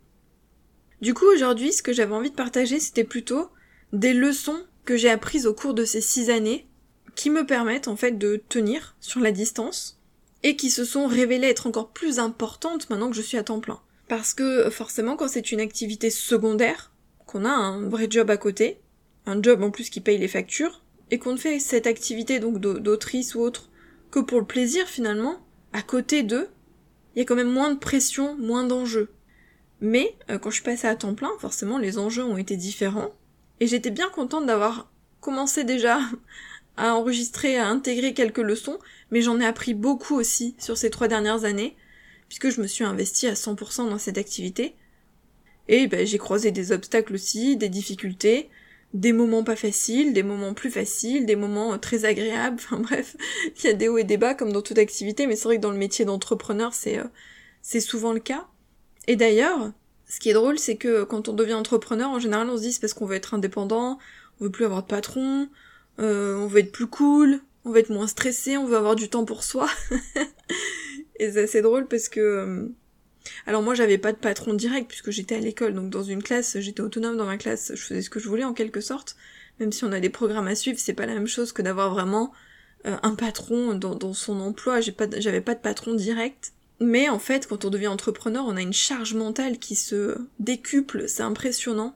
Du 1.01 1.15
coup, 1.15 1.25
aujourd'hui, 1.27 1.73
ce 1.73 1.83
que 1.83 1.95
j'avais 1.95 2.15
envie 2.15 2.31
de 2.31 2.37
partager, 2.37 2.79
c'était 2.79 3.05
plutôt 3.05 3.49
des 3.93 4.13
leçons 4.13 4.63
que 4.85 4.97
j'ai 4.97 5.09
apprises 5.09 5.47
au 5.47 5.55
cours 5.55 5.73
de 5.73 5.85
ces 5.85 6.03
six 6.03 6.29
années, 6.29 6.67
qui 7.15 7.31
me 7.31 7.47
permettent 7.47 7.89
en 7.89 7.97
fait 7.97 8.19
de 8.19 8.43
tenir 8.49 8.95
sur 9.01 9.21
la 9.21 9.33
distance, 9.33 10.01
et 10.43 10.57
qui 10.57 10.71
se 10.71 10.85
sont 10.85 11.07
révélées 11.07 11.49
être 11.49 11.67
encore 11.67 11.91
plus 11.91 12.19
importantes 12.19 12.89
maintenant 12.91 13.11
que 13.11 13.17
je 13.17 13.23
suis 13.23 13.37
à 13.37 13.45
temps 13.45 13.61
plein. 13.61 13.81
Parce 14.09 14.35
que 14.35 14.71
forcément, 14.71 15.17
quand 15.17 15.29
c'est 15.29 15.53
une 15.53 15.61
activité 15.61 16.11
secondaire, 16.11 16.93
qu'on 17.27 17.45
a 17.45 17.51
un 17.51 17.89
vrai 17.89 18.09
job 18.11 18.31
à 18.31 18.37
côté, 18.37 18.81
un 19.27 19.43
job 19.43 19.63
en 19.63 19.71
plus 19.71 19.91
qui 19.91 20.01
paye 20.01 20.19
les 20.19 20.29
factures, 20.29 20.83
et 21.11 21.19
qu'on 21.19 21.37
fait 21.37 21.59
cette 21.59 21.87
activité 21.87 22.39
donc 22.39 22.59
d'autrice 22.59 23.35
ou 23.35 23.41
autre 23.41 23.69
que 24.11 24.21
pour 24.21 24.41
le 24.41 24.47
plaisir 24.47 24.87
finalement, 24.87 25.39
à 25.73 25.83
côté 25.83 26.23
d'eux, 26.23 26.49
il 27.15 27.19
y 27.19 27.23
a 27.23 27.25
quand 27.25 27.37
même 27.37 27.51
moins 27.51 27.73
de 27.73 27.79
pression, 27.79 28.37
moins 28.37 28.65
d'enjeux. 28.65 29.11
Mais 29.81 30.17
euh, 30.31 30.39
quand 30.39 30.51
je 30.51 30.57
suis 30.57 30.65
passée 30.65 30.87
à 30.87 30.97
temps 30.97 31.15
plein, 31.15 31.31
forcément 31.39 31.79
les 31.79 31.99
enjeux 31.99 32.25
ont 32.25 32.37
été 32.37 32.57
différents, 32.57 33.13
et 33.61 33.67
j'étais 33.67 33.91
bien 33.91 34.09
contente 34.09 34.47
d'avoir 34.47 34.91
commencé 35.21 35.65
déjà 35.65 36.01
à 36.81 36.95
enregistrer, 36.95 37.59
à 37.59 37.69
intégrer 37.69 38.15
quelques 38.15 38.39
leçons, 38.39 38.79
mais 39.11 39.21
j'en 39.21 39.39
ai 39.39 39.45
appris 39.45 39.75
beaucoup 39.75 40.15
aussi 40.15 40.55
sur 40.59 40.79
ces 40.79 40.89
trois 40.89 41.09
dernières 41.09 41.45
années, 41.45 41.77
puisque 42.29 42.49
je 42.49 42.63
me 42.63 42.67
suis 42.67 42.85
investie 42.85 43.27
à 43.27 43.35
100% 43.35 43.91
dans 43.91 43.99
cette 43.99 44.17
activité. 44.17 44.75
Et 45.69 45.87
ben, 45.89 46.07
j'ai 46.07 46.17
croisé 46.17 46.53
des 46.53 46.73
obstacles 46.73 47.15
aussi, 47.15 47.59
des 47.59 47.69
difficultés, 47.69 48.49
des 48.95 49.13
moments 49.13 49.45
pas 49.45 49.57
faciles, 49.57 50.15
des 50.15 50.23
moments 50.23 50.55
plus 50.55 50.71
faciles, 50.71 51.27
des 51.27 51.37
moments 51.37 51.75
euh, 51.75 51.77
très 51.77 52.07
agréables, 52.07 52.57
enfin 52.65 52.79
bref, 52.79 53.15
il 53.59 53.67
y 53.67 53.69
a 53.69 53.75
des 53.75 53.89
hauts 53.89 53.99
et 53.99 54.05
des 54.05 54.17
bas 54.17 54.35
comme 54.35 54.51
dans 54.51 54.63
toute 54.63 54.79
activité, 54.79 55.27
mais 55.27 55.37
c'est 55.37 55.45
vrai 55.45 55.57
que 55.59 55.63
dans 55.63 55.73
le 55.73 55.79
métier 55.79 56.07
d'entrepreneur, 56.07 56.73
c'est 56.73 56.99
euh, 56.99 57.05
c'est 57.61 57.81
souvent 57.81 58.15
le 58.15 58.21
cas. 58.21 58.49
Et 59.07 59.17
d'ailleurs, 59.17 59.73
ce 60.09 60.19
qui 60.19 60.31
est 60.31 60.33
drôle, 60.33 60.59
c'est 60.59 60.77
que 60.77 61.05
quand 61.05 61.29
on 61.29 61.35
devient 61.35 61.53
entrepreneur, 61.55 62.09
en 62.09 62.19
général, 62.19 62.49
on 62.49 62.57
se 62.57 62.63
dit 62.63 62.73
c'est 62.73 62.81
parce 62.81 62.95
qu'on 62.95 63.05
veut 63.05 63.17
être 63.17 63.35
indépendant, 63.35 63.99
on 64.41 64.45
veut 64.45 64.51
plus 64.51 64.65
avoir 64.65 64.83
de 64.83 64.89
patron, 64.89 65.51
euh, 65.99 66.37
on 66.37 66.47
veut 66.47 66.61
être 66.61 66.73
plus 66.73 66.87
cool, 66.87 67.41
on 67.65 67.71
veut 67.71 67.81
être 67.81 67.91
moins 67.91 68.07
stressé, 68.07 68.57
on 68.57 68.67
veut 68.67 68.77
avoir 68.77 68.97
du 68.97 69.09
temps 69.09 69.25
pour 69.25 69.43
soi. 69.43 69.69
et 71.19 71.31
c'est 71.33 71.43
assez 71.43 71.63
drôle 71.63 71.87
parce 71.87 72.09
que 72.09 72.71
alors 73.47 73.63
moi 73.63 73.75
j'avais 73.75 73.99
pas 73.99 74.13
de 74.13 74.19
patron 74.19 74.55
direct 74.55 74.89
puisque 74.89 75.11
j'étais 75.11 75.37
à 75.37 75.41
l'école, 75.41 75.75
donc 75.75 75.91
dans 75.91 76.03
une 76.03 76.23
classe, 76.23 76.59
j'étais 76.59 76.81
autonome 76.81 77.17
dans 77.17 77.27
ma 77.27 77.37
classe, 77.37 77.73
je 77.75 77.83
faisais 77.83 78.03
ce 78.03 78.11
que 78.11 78.21
je 78.21 78.29
voulais 78.29 78.45
en 78.45 78.55
quelque 78.55 78.81
sorte. 78.81 79.17
Même 79.59 79.73
si 79.73 79.85
on 79.85 79.93
a 79.93 80.01
des 80.01 80.09
programmes 80.09 80.49
à 80.49 80.55
suivre, 80.55 80.79
c'est 80.81 80.95
pas 80.95 81.07
la 81.07 81.13
même 81.15 81.27
chose 81.27 81.53
que 81.53 81.61
d'avoir 81.61 81.93
vraiment 81.93 82.33
euh, 82.87 82.97
un 83.03 83.15
patron 83.15 83.75
dans, 83.75 84.15
son 84.15 84.41
emploi. 84.41 84.81
J'ai 84.81 84.93
pas, 84.93 85.07
j'avais 85.19 85.43
pas 85.43 85.55
de 85.55 85.61
patron 85.61 85.95
direct. 85.95 86.55
Mais 86.81 87.11
en 87.11 87.19
fait, 87.19 87.47
quand 87.47 87.67
on 87.67 87.71
devient 87.71 87.89
entrepreneur, 87.89 88.43
on 88.47 88.57
a 88.57 88.63
une 88.63 88.73
charge 88.73 89.13
mentale 89.13 89.59
qui 89.59 89.77
se 89.77 90.17
décuple, 90.39 91.09
c'est 91.09 91.23
impressionnant. 91.23 91.95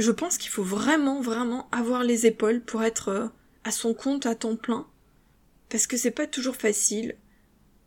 Je 0.00 0.12
pense 0.12 0.38
qu'il 0.38 0.50
faut 0.50 0.62
vraiment, 0.62 1.20
vraiment 1.20 1.68
avoir 1.72 2.04
les 2.04 2.24
épaules 2.24 2.62
pour 2.62 2.82
être 2.82 3.08
euh, 3.08 3.26
à 3.64 3.70
son 3.70 3.92
compte 3.92 4.24
à 4.24 4.34
temps 4.34 4.56
plein. 4.56 4.86
Parce 5.68 5.86
que 5.86 5.98
c'est 5.98 6.10
pas 6.10 6.26
toujours 6.26 6.56
facile 6.56 7.16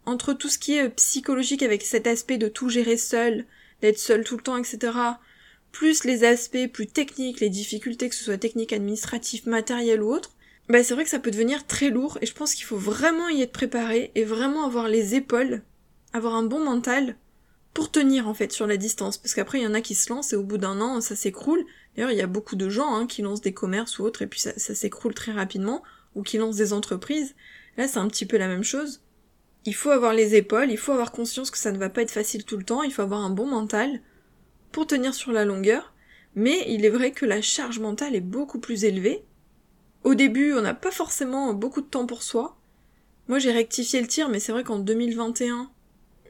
entre 0.06 0.34
tout 0.34 0.48
ce 0.48 0.60
qui 0.60 0.78
est 0.78 0.90
psychologique 0.90 1.64
avec 1.64 1.82
cet 1.82 2.06
aspect 2.06 2.38
de 2.38 2.50
tout 2.50 2.70
gérer 2.70 2.98
seul, 2.98 3.48
d'être 3.82 3.98
seul 3.98 4.24
tout 4.24 4.38
le 4.38 4.44
temps, 4.44 4.58
etc., 4.58 4.94
plus 5.72 6.04
les 6.04 6.24
aspects 6.24 6.72
plus 6.72 6.86
techniques, 6.86 7.40
les 7.40 7.50
difficultés, 7.50 8.10
que 8.10 8.16
ce 8.16 8.26
soit 8.26 8.38
techniques, 8.38 8.74
administratives, 8.74 9.48
matérielles 9.50 10.04
ou 10.04 10.14
autres, 10.14 10.36
bah 10.70 10.84
c'est 10.84 10.94
vrai 10.94 11.06
que 11.06 11.10
ça 11.10 11.18
peut 11.18 11.32
devenir 11.32 11.66
très 11.66 11.90
lourd 11.90 12.20
et 12.22 12.28
je 12.28 12.36
pense 12.36 12.54
qu'il 12.54 12.66
faut 12.66 12.78
vraiment 12.78 13.28
y 13.30 13.42
être 13.42 13.52
préparé 13.52 14.12
et 14.14 14.24
vraiment 14.24 14.68
avoir 14.68 14.88
les 14.88 15.16
épaules, 15.16 15.64
avoir 16.14 16.36
un 16.36 16.44
bon 16.44 16.64
mental 16.64 17.16
pour 17.74 17.92
tenir 17.92 18.28
en 18.28 18.34
fait 18.34 18.52
sur 18.52 18.68
la 18.68 18.78
distance 18.78 19.18
parce 19.18 19.34
qu'après 19.34 19.60
il 19.60 19.64
y 19.64 19.68
en 19.68 19.74
a 19.74 19.82
qui 19.82 19.96
se 19.96 20.12
lancent 20.12 20.34
et 20.34 20.36
au 20.36 20.44
bout 20.44 20.58
d'un 20.58 20.80
an 20.82 21.02
ça 21.02 21.16
s'écroule. 21.16 21.66
D'ailleurs 21.96 22.12
il 22.12 22.18
y 22.18 22.22
a 22.22 22.28
beaucoup 22.28 22.56
de 22.56 22.70
gens 22.70 22.94
hein, 22.94 23.08
qui 23.08 23.22
lancent 23.22 23.42
des 23.42 23.54
commerces 23.54 24.00
ou 24.00 24.04
autres 24.04 24.22
et 24.22 24.28
puis 24.28 24.40
ça, 24.40 24.52
ça 24.58 24.76
s'écroule 24.76 25.14
très 25.14 25.32
rapidement 25.32 25.84
ou 26.16 26.22
qui 26.22 26.38
lancent 26.38 26.58
des 26.58 26.74
entreprises. 26.74 27.36
Là 27.78 27.88
c'est 27.88 28.00
un 28.00 28.08
petit 28.08 28.26
peu 28.26 28.38
la 28.38 28.48
même 28.48 28.64
chose. 28.64 29.02
Il 29.66 29.74
faut 29.74 29.92
avoir 29.92 30.14
les 30.14 30.36
épaules, 30.36 30.72
il 30.72 30.78
faut 30.78 30.92
avoir 30.92 31.12
conscience 31.12 31.50
que 31.50 31.58
ça 31.58 31.72
ne 31.72 31.78
va 31.78 31.90
pas 31.90 32.02
être 32.02 32.12
facile 32.12 32.44
tout 32.44 32.58
le 32.58 32.66
temps, 32.66 32.84
il 32.84 32.94
faut 32.94 33.02
avoir 33.02 33.22
un 33.22 33.30
bon 33.30 33.48
mental 33.48 34.02
pour 34.72 34.88
tenir 34.88 35.14
sur 35.14 35.32
la 35.32 35.46
longueur, 35.46 35.94
mais 36.36 36.66
il 36.68 36.84
est 36.84 36.90
vrai 36.90 37.12
que 37.12 37.26
la 37.26 37.42
charge 37.42 37.80
mentale 37.80 38.16
est 38.16 38.22
beaucoup 38.22 38.60
plus 38.60 38.84
élevée. 38.84 39.24
Au 40.04 40.16
début, 40.16 40.54
on 40.54 40.62
n'a 40.62 40.74
pas 40.74 40.92
forcément 40.92 41.54
beaucoup 41.54 41.80
de 41.80 41.88
temps 41.88 42.06
pour 42.06 42.24
soi. 42.24 42.58
Moi, 43.30 43.40
j'ai 43.40 43.54
rectifié 43.54 44.02
le 44.02 44.08
tir, 44.08 44.28
mais 44.28 44.42
c'est 44.42 44.52
vrai 44.52 44.66
qu'en 44.66 44.80
2021, 44.80 45.72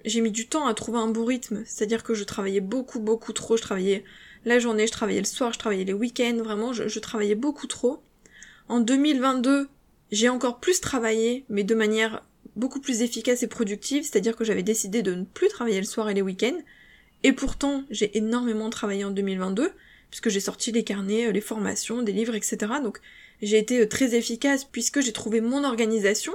j'ai 0.06 0.22
mis 0.22 0.32
du 0.32 0.48
temps 0.48 0.68
à 0.68 0.74
trouver 0.74 1.00
un 1.00 1.08
bon 1.08 1.26
rythme. 1.26 1.64
C'est-à-dire 1.66 2.04
que 2.04 2.14
je 2.14 2.24
travaillais 2.24 2.62
beaucoup, 2.62 3.00
beaucoup 3.00 3.34
trop. 3.34 3.58
Je 3.58 3.62
travaillais 3.62 4.04
la 4.46 4.60
journée, 4.60 4.88
je 4.88 4.92
travaillais 4.92 5.20
le 5.20 5.26
soir, 5.26 5.54
je 5.54 5.60
travaillais 5.60 5.86
les 5.86 5.94
week-ends. 5.94 6.38
Vraiment, 6.44 6.74
je, 6.74 6.88
je 6.88 7.00
travaillais 7.00 7.36
beaucoup 7.36 7.68
trop. 7.68 8.04
En 8.68 8.80
2022, 8.80 9.68
j'ai 10.12 10.30
encore 10.30 10.60
plus 10.60 10.82
travaillé, 10.82 11.46
mais 11.50 11.64
de 11.64 11.76
manière 11.76 12.24
beaucoup 12.56 12.80
plus 12.80 13.02
efficace 13.02 13.44
et 13.44 13.48
productive. 13.48 14.04
C'est-à-dire 14.04 14.36
que 14.36 14.44
j'avais 14.44 14.64
décidé 14.64 15.02
de 15.02 15.14
ne 15.14 15.24
plus 15.24 15.48
travailler 15.48 15.80
le 15.80 15.86
soir 15.86 16.10
et 16.10 16.14
les 16.14 16.22
week-ends. 16.22 16.60
Et 17.24 17.32
pourtant, 17.32 17.84
j'ai 17.90 18.18
énormément 18.18 18.70
travaillé 18.70 19.06
en 19.06 19.12
2022, 19.12 19.72
puisque 20.10 20.30
j'ai 20.30 20.42
sorti 20.42 20.72
les 20.72 20.84
carnets, 20.84 21.28
euh, 21.28 21.32
les 21.32 21.42
formations, 21.42 22.02
des 22.02 22.12
livres, 22.12 22.36
etc. 22.36 22.58
Donc 22.84 23.00
j'ai 23.42 23.58
été 23.58 23.82
euh, 23.82 23.88
très 23.88 24.14
efficace 24.16 24.66
puisque 24.66 25.02
j'ai 25.02 25.14
trouvé 25.14 25.42
mon 25.42 25.64
organisation. 25.64 26.34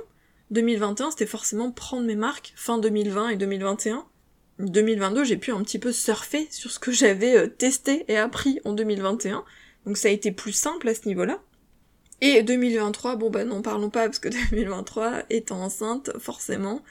2021, 0.51 1.11
c'était 1.11 1.27
forcément 1.27 1.71
prendre 1.71 2.07
mes 2.07 2.17
marques, 2.17 2.53
fin 2.57 2.79
2020 2.79 3.31
et 3.31 3.37
2021. 3.37 4.05
2022, 4.59 5.25
j'ai 5.25 5.37
pu 5.37 5.53
un 5.53 5.63
petit 5.63 5.79
peu 5.79 5.93
surfer 5.93 6.49
sur 6.51 6.71
ce 6.71 6.79
que 6.79 6.91
j'avais 6.91 7.37
euh, 7.37 7.47
testé 7.47 8.05
et 8.09 8.17
appris 8.17 8.61
en 8.65 8.73
2021. 8.73 9.45
Donc 9.87 9.97
ça 9.97 10.09
a 10.09 10.11
été 10.11 10.33
plus 10.33 10.53
simple 10.53 10.89
à 10.89 10.95
ce 10.95 11.07
niveau-là. 11.07 11.41
Et 12.21 12.43
2023, 12.43 13.17
bon 13.17 13.31
bah 13.31 13.45
n'en 13.45 13.63
parlons 13.63 13.91
pas 13.91 14.07
parce 14.07 14.19
que 14.19 14.29
2023, 14.51 15.25
étant 15.31 15.63
enceinte, 15.63 16.11
forcément, 16.19 16.83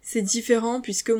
c'est 0.00 0.22
différent 0.22 0.80
puisque 0.80 1.12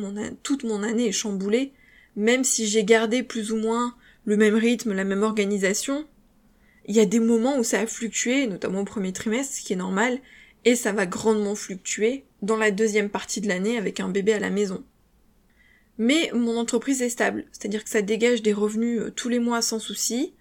toute 0.43 0.63
mon 0.63 0.83
année 0.83 1.07
est 1.07 1.13
chamboulée 1.13 1.73
même 2.15 2.43
si 2.43 2.67
j'ai 2.67 2.83
gardé 2.83 3.23
plus 3.23 3.51
ou 3.51 3.57
moins 3.57 3.95
le 4.25 4.37
même 4.37 4.55
rythme, 4.55 4.93
la 4.93 5.03
même 5.03 5.23
organisation, 5.23 6.05
il 6.85 6.95
y 6.95 6.99
a 6.99 7.05
des 7.05 7.19
moments 7.19 7.57
où 7.57 7.63
ça 7.63 7.79
a 7.79 7.87
fluctué, 7.87 8.47
notamment 8.47 8.81
au 8.81 8.85
premier 8.85 9.13
trimestre, 9.13 9.55
ce 9.55 9.61
qui 9.61 9.73
est 9.73 9.77
normal, 9.77 10.19
et 10.65 10.75
ça 10.75 10.91
va 10.91 11.05
grandement 11.05 11.55
fluctuer 11.55 12.25
dans 12.41 12.57
la 12.57 12.71
deuxième 12.71 13.09
partie 13.09 13.41
de 13.41 13.47
l'année 13.47 13.77
avec 13.77 13.99
un 13.99 14.09
bébé 14.09 14.33
à 14.33 14.39
la 14.39 14.49
maison. 14.49 14.83
Mais 15.97 16.31
mon 16.33 16.57
entreprise 16.57 17.01
est 17.01 17.09
stable, 17.09 17.45
c'est-à-dire 17.51 17.83
que 17.83 17.89
ça 17.89 18.01
dégage 18.01 18.41
des 18.41 18.53
revenus 18.53 18.99
euh, 18.99 19.11
tous 19.11 19.29
les 19.29 19.39
mois 19.39 19.61
sans 19.61 19.79
souci, 19.79 20.33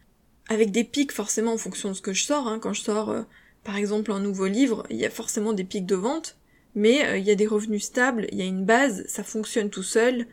avec 0.48 0.70
des 0.70 0.84
pics 0.84 1.12
forcément 1.12 1.52
en 1.52 1.58
fonction 1.58 1.90
de 1.90 1.94
ce 1.94 2.00
que 2.00 2.12
je 2.12 2.24
sors. 2.24 2.48
Hein. 2.48 2.58
Quand 2.58 2.72
je 2.72 2.80
sors 2.80 3.10
euh, 3.10 3.22
par 3.64 3.76
exemple 3.76 4.12
un 4.12 4.20
nouveau 4.20 4.46
livre, 4.46 4.86
il 4.90 4.96
y 4.96 5.04
a 5.04 5.10
forcément 5.10 5.52
des 5.52 5.64
pics 5.64 5.86
de 5.86 5.94
vente, 5.94 6.38
mais 6.74 7.04
euh, 7.04 7.18
il 7.18 7.24
y 7.24 7.30
a 7.30 7.34
des 7.34 7.46
revenus 7.46 7.84
stables, 7.84 8.26
il 8.32 8.38
y 8.38 8.42
a 8.42 8.46
une 8.46 8.64
base, 8.64 9.04
ça 9.06 9.22
fonctionne 9.22 9.68
tout 9.68 9.82
seul, 9.82 10.26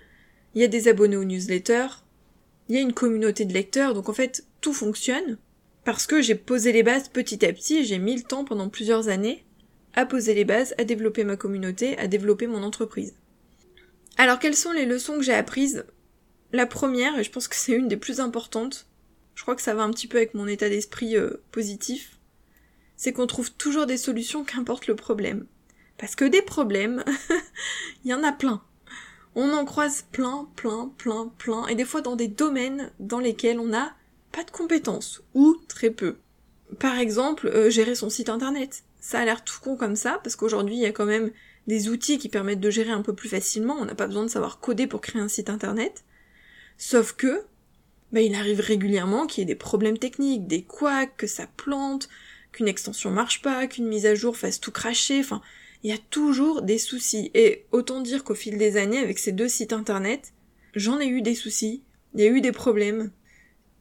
il 0.56 0.62
y 0.62 0.64
a 0.64 0.68
des 0.68 0.88
abonnés 0.88 1.18
aux 1.18 1.26
newsletters, 1.26 2.04
il 2.70 2.76
y 2.76 2.78
a 2.78 2.82
une 2.82 2.94
communauté 2.94 3.44
de 3.46 3.54
lecteurs, 3.54 3.94
donc 3.94 4.08
en 4.08 4.14
fait 4.14 4.46
tout 4.62 4.74
fonctionne 4.74 5.38
parce 5.84 6.08
que 6.08 6.22
j'ai 6.22 6.36
posé 6.36 6.72
les 6.72 6.84
bases 6.84 7.10
petit 7.10 7.46
à 7.46 7.52
petit, 7.52 7.84
j'ai 7.84 8.00
mis 8.00 8.16
le 8.16 8.24
temps 8.24 8.46
pendant 8.46 8.70
plusieurs 8.70 9.10
années 9.10 9.44
à 9.96 10.06
poser 10.06 10.34
les 10.34 10.46
bases, 10.46 10.76
à 10.78 10.84
développer 10.84 11.24
ma 11.24 11.36
communauté, 11.36 11.98
à 11.98 12.08
développer 12.08 12.48
mon 12.48 12.64
entreprise. 12.64 13.16
Alors 14.18 14.40
quelles 14.40 14.56
sont 14.56 14.72
les 14.72 14.86
leçons 14.86 15.18
que 15.18 15.24
j'ai 15.24 15.34
apprises? 15.34 15.86
La 16.52 16.66
première, 16.66 17.18
et 17.18 17.24
je 17.24 17.32
pense 17.32 17.48
que 17.48 17.56
c'est 17.56 17.74
une 17.74 17.88
des 17.88 17.98
plus 17.98 18.20
importantes, 18.20 18.88
je 19.36 19.44
crois 19.44 19.56
que 19.56 19.62
ça 19.62 19.74
va 19.74 19.84
un 19.84 19.92
petit 19.92 20.08
peu 20.08 20.18
avec 20.18 20.34
mon 20.34 20.48
état 20.48 20.68
d'esprit 20.68 21.16
euh, 21.16 21.42
positif, 21.52 22.18
c'est 22.98 23.14
qu'on 23.14 23.28
trouve 23.28 23.54
toujours 23.54 23.86
des 23.86 23.98
solutions 23.98 24.44
qu'importe 24.44 24.88
le 24.88 24.96
problème. 24.96 25.46
Parce 25.98 26.16
que 26.16 26.26
des 26.26 26.42
problèmes, 26.42 27.04
il 28.04 28.12
y 28.12 28.14
en 28.14 28.24
a 28.24 28.34
plein. 28.34 28.62
On 29.36 29.54
en 29.54 29.64
croise 29.64 30.06
plein, 30.12 30.50
plein, 30.56 30.92
plein, 30.98 31.32
plein, 31.38 31.68
et 31.68 31.76
des 31.76 31.86
fois 31.86 32.02
dans 32.02 32.18
des 32.18 32.28
domaines 32.28 32.92
dans 33.00 33.20
lesquels 33.20 33.60
on 33.60 33.68
n'a 33.68 33.96
pas 34.32 34.44
de 34.44 34.52
compétences, 34.52 35.24
ou 35.34 35.56
très 35.68 35.92
peu. 35.92 36.18
Par 36.80 36.98
exemple, 36.98 37.48
euh, 37.48 37.70
gérer 37.70 37.96
son 37.96 38.10
site 38.10 38.30
internet. 38.30 38.84
Ça 39.00 39.20
a 39.20 39.26
l'air 39.26 39.44
tout 39.44 39.60
con 39.62 39.76
comme 39.76 39.96
ça, 39.96 40.20
parce 40.24 40.36
qu'aujourd'hui 40.36 40.76
il 40.76 40.82
y 40.82 40.86
a 40.86 40.92
quand 40.92 41.06
même 41.06 41.32
des 41.68 41.90
outils 41.90 42.18
qui 42.18 42.30
permettent 42.30 42.60
de 42.60 42.70
gérer 42.70 42.92
un 42.92 43.02
peu 43.02 43.14
plus 43.14 43.30
facilement, 43.30 43.78
on 43.80 43.86
n'a 43.86 43.96
pas 43.96 44.08
besoin 44.08 44.24
de 44.24 44.30
savoir 44.30 44.60
coder 44.60 44.88
pour 44.88 45.02
créer 45.02 45.22
un 45.22 45.28
site 45.28 45.50
internet. 45.50 46.04
Sauf 46.78 47.14
que, 47.14 47.44
bah, 48.12 48.22
il 48.22 48.34
arrive 48.36 48.60
régulièrement 48.60 49.28
qu'il 49.28 49.42
y 49.42 49.44
ait 49.44 49.46
des 49.46 49.56
problèmes 49.56 49.98
techniques, 49.98 50.48
des 50.48 50.64
couacs, 50.64 51.16
que 51.16 51.28
ça 51.28 51.48
plante, 51.58 52.10
qu'une 52.52 52.68
extension 52.68 53.12
marche 53.12 53.42
pas, 53.42 53.68
qu'une 53.68 53.88
mise 53.88 54.06
à 54.06 54.16
jour 54.16 54.36
fasse 54.36 54.60
tout 54.60 54.72
cracher, 54.72 55.20
enfin, 55.20 55.42
il 55.84 55.92
y 55.92 55.94
a 55.94 56.00
toujours 56.10 56.62
des 56.62 56.78
soucis. 56.78 57.32
Et 57.34 57.66
autant 57.72 58.02
dire 58.02 58.24
qu'au 58.24 58.36
fil 58.36 58.58
des 58.58 58.78
années, 58.78 58.98
avec 58.98 59.20
ces 59.20 59.32
deux 59.32 59.48
sites 59.48 59.74
internet, 59.74 60.34
j'en 60.76 61.00
ai 61.00 61.08
eu 61.08 61.22
des 61.22 61.36
soucis, 61.36 61.84
il 62.16 62.22
y 62.22 62.24
a 62.24 62.32
eu 62.32 62.42
des 62.42 62.52
problèmes. 62.52 63.12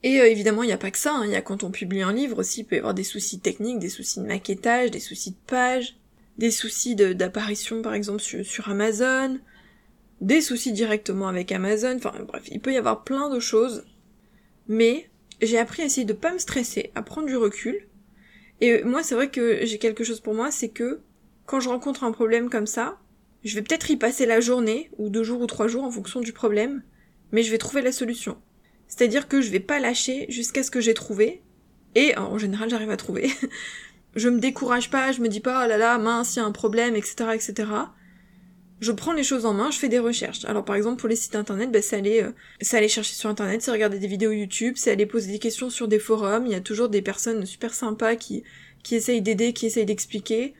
Et 0.02 0.20
euh, 0.20 0.28
évidemment, 0.28 0.62
il 0.62 0.66
n'y 0.66 0.72
a 0.72 0.78
pas 0.78 0.90
que 0.90 0.98
ça, 0.98 1.14
hein. 1.14 1.24
il 1.24 1.32
y 1.32 1.36
a 1.36 1.42
quand 1.42 1.64
on 1.64 1.70
publie 1.70 2.02
un 2.02 2.12
livre 2.12 2.38
aussi, 2.38 2.60
il 2.60 2.64
peut 2.64 2.76
y 2.76 2.78
avoir 2.78 2.94
des 2.94 3.04
soucis 3.04 3.40
techniques, 3.40 3.80
des 3.80 3.88
soucis 3.88 4.20
de 4.20 4.26
maquettage, 4.26 4.90
des 4.90 5.00
soucis 5.00 5.32
de 5.32 5.36
page, 5.46 5.96
des 6.38 6.52
soucis 6.52 6.94
d'apparition 6.94 7.82
par 7.82 7.94
exemple 7.94 8.20
sur, 8.20 8.44
sur 8.44 8.68
Amazon, 8.68 9.38
des 10.20 10.40
soucis 10.40 10.72
directement 10.72 11.28
avec 11.28 11.50
Amazon, 11.50 11.96
enfin 11.96 12.12
bref, 12.26 12.44
il 12.50 12.60
peut 12.60 12.72
y 12.72 12.76
avoir 12.76 13.02
plein 13.02 13.28
de 13.28 13.40
choses. 13.40 13.84
Mais 14.68 15.10
j'ai 15.40 15.58
appris 15.58 15.82
à 15.82 15.86
essayer 15.86 16.04
de 16.04 16.12
pas 16.12 16.32
me 16.32 16.38
stresser, 16.38 16.90
à 16.94 17.02
prendre 17.02 17.26
du 17.26 17.36
recul. 17.36 17.86
Et 18.60 18.82
moi, 18.82 19.02
c'est 19.02 19.14
vrai 19.14 19.30
que 19.30 19.64
j'ai 19.64 19.78
quelque 19.78 20.04
chose 20.04 20.20
pour 20.20 20.34
moi, 20.34 20.50
c'est 20.50 20.68
que 20.68 21.00
quand 21.46 21.60
je 21.60 21.68
rencontre 21.68 22.04
un 22.04 22.12
problème 22.12 22.50
comme 22.50 22.66
ça, 22.66 22.98
je 23.44 23.54
vais 23.54 23.62
peut-être 23.62 23.90
y 23.90 23.96
passer 23.96 24.26
la 24.26 24.40
journée, 24.40 24.90
ou 24.98 25.10
deux 25.10 25.22
jours 25.22 25.40
ou 25.40 25.46
trois 25.46 25.68
jours 25.68 25.84
en 25.84 25.90
fonction 25.90 26.20
du 26.20 26.32
problème, 26.32 26.82
mais 27.30 27.42
je 27.42 27.50
vais 27.50 27.58
trouver 27.58 27.82
la 27.82 27.92
solution. 27.92 28.36
C'est-à-dire 28.88 29.28
que 29.28 29.40
je 29.40 29.50
vais 29.50 29.60
pas 29.60 29.78
lâcher 29.78 30.26
jusqu'à 30.28 30.62
ce 30.62 30.70
que 30.70 30.80
j'ai 30.80 30.94
trouvé, 30.94 31.42
et 31.94 32.16
en 32.16 32.38
général 32.38 32.70
j'arrive 32.70 32.90
à 32.90 32.96
trouver. 32.96 33.30
je 34.16 34.28
me 34.28 34.40
décourage 34.40 34.90
pas, 34.90 35.12
je 35.12 35.20
me 35.20 35.28
dis 35.28 35.40
pas 35.40 35.64
oh 35.64 35.68
là 35.68 35.76
là 35.76 35.98
mince 35.98 36.36
il 36.36 36.38
y 36.40 36.42
a 36.42 36.44
un 36.44 36.52
problème, 36.52 36.96
etc. 36.96 37.30
etc. 37.34 37.70
Je 38.80 38.92
prends 38.92 39.12
les 39.12 39.24
choses 39.24 39.44
en 39.44 39.54
main, 39.54 39.70
je 39.70 39.78
fais 39.78 39.88
des 39.88 39.98
recherches. 39.98 40.44
Alors 40.44 40.64
par 40.64 40.76
exemple 40.76 41.00
pour 41.00 41.08
les 41.08 41.16
sites 41.16 41.34
internet, 41.34 41.70
ben, 41.70 41.82
c'est 41.82 41.96
aller, 41.96 42.22
euh, 42.22 42.88
chercher 42.88 43.14
sur 43.14 43.28
internet, 43.28 43.60
c'est 43.60 43.72
regarder 43.72 43.98
des 43.98 44.06
vidéos 44.06 44.30
YouTube, 44.30 44.74
c'est 44.76 44.92
aller 44.92 45.06
poser 45.06 45.32
des 45.32 45.38
questions 45.38 45.68
sur 45.68 45.88
des 45.88 45.98
forums, 45.98 46.46
il 46.46 46.52
y 46.52 46.56
a 46.56 46.60
toujours 46.60 46.88
des 46.88 47.02
personnes 47.02 47.44
super 47.44 47.74
sympas 47.74 48.16
qui, 48.16 48.44
qui 48.84 48.94
essayent 48.94 49.22
d'aider, 49.22 49.52
qui 49.52 49.66
essayent 49.66 49.86
d'expliquer. 49.86 50.54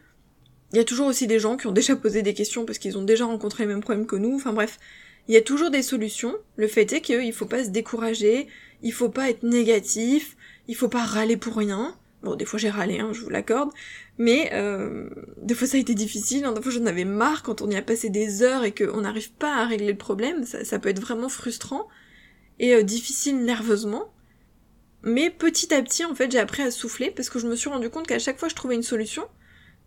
Il 0.72 0.76
y 0.76 0.80
a 0.80 0.84
toujours 0.84 1.06
aussi 1.06 1.26
des 1.26 1.38
gens 1.38 1.56
qui 1.56 1.66
ont 1.66 1.72
déjà 1.72 1.96
posé 1.96 2.22
des 2.22 2.34
questions 2.34 2.66
parce 2.66 2.78
qu'ils 2.78 2.98
ont 2.98 3.02
déjà 3.02 3.24
rencontré 3.24 3.62
les 3.62 3.68
mêmes 3.68 3.80
problèmes 3.80 4.06
que 4.06 4.16
nous. 4.16 4.34
Enfin 4.34 4.52
bref, 4.52 4.78
il 5.28 5.34
y 5.34 5.36
a 5.36 5.42
toujours 5.42 5.70
des 5.70 5.82
solutions. 5.82 6.34
Le 6.56 6.66
fait 6.66 6.92
est 6.92 7.00
qu'il 7.00 7.32
faut 7.32 7.46
pas 7.46 7.64
se 7.64 7.70
décourager, 7.70 8.48
il 8.82 8.92
faut 8.92 9.10
pas 9.10 9.30
être 9.30 9.42
négatif, 9.42 10.36
il 10.66 10.74
faut 10.74 10.88
pas 10.88 11.04
râler 11.04 11.36
pour 11.36 11.56
rien. 11.56 11.96
Bon, 12.22 12.34
des 12.34 12.44
fois 12.44 12.58
j'ai 12.58 12.70
râlé, 12.70 12.98
hein, 12.98 13.10
je 13.12 13.20
vous 13.20 13.30
l'accorde, 13.30 13.70
mais 14.18 14.50
euh, 14.52 15.08
des 15.40 15.54
fois 15.54 15.68
ça 15.68 15.76
a 15.76 15.80
été 15.80 15.94
difficile, 15.94 16.44
hein, 16.44 16.52
des 16.52 16.60
fois 16.60 16.72
j'en 16.72 16.86
avais 16.86 17.04
marre 17.04 17.44
quand 17.44 17.62
on 17.62 17.70
y 17.70 17.76
a 17.76 17.82
passé 17.82 18.10
des 18.10 18.42
heures 18.42 18.64
et 18.64 18.74
qu'on 18.74 19.02
n'arrive 19.02 19.30
pas 19.30 19.54
à 19.54 19.66
régler 19.66 19.92
le 19.92 19.96
problème, 19.96 20.44
ça, 20.44 20.78
peut 20.80 20.88
être 20.88 21.00
vraiment 21.00 21.28
frustrant 21.28 21.86
et 22.58 22.74
euh, 22.74 22.82
difficile 22.82 23.44
nerveusement. 23.44 24.12
Mais 25.04 25.30
petit 25.30 25.72
à 25.72 25.80
petit, 25.80 26.04
en 26.04 26.12
fait, 26.12 26.32
j'ai 26.32 26.40
appris 26.40 26.62
à 26.62 26.72
souffler 26.72 27.12
parce 27.12 27.30
que 27.30 27.38
je 27.38 27.46
me 27.46 27.54
suis 27.54 27.70
rendu 27.70 27.88
compte 27.88 28.08
qu'à 28.08 28.18
chaque 28.18 28.40
fois 28.40 28.48
je 28.48 28.56
trouvais 28.56 28.74
une 28.74 28.82
solution, 28.82 29.28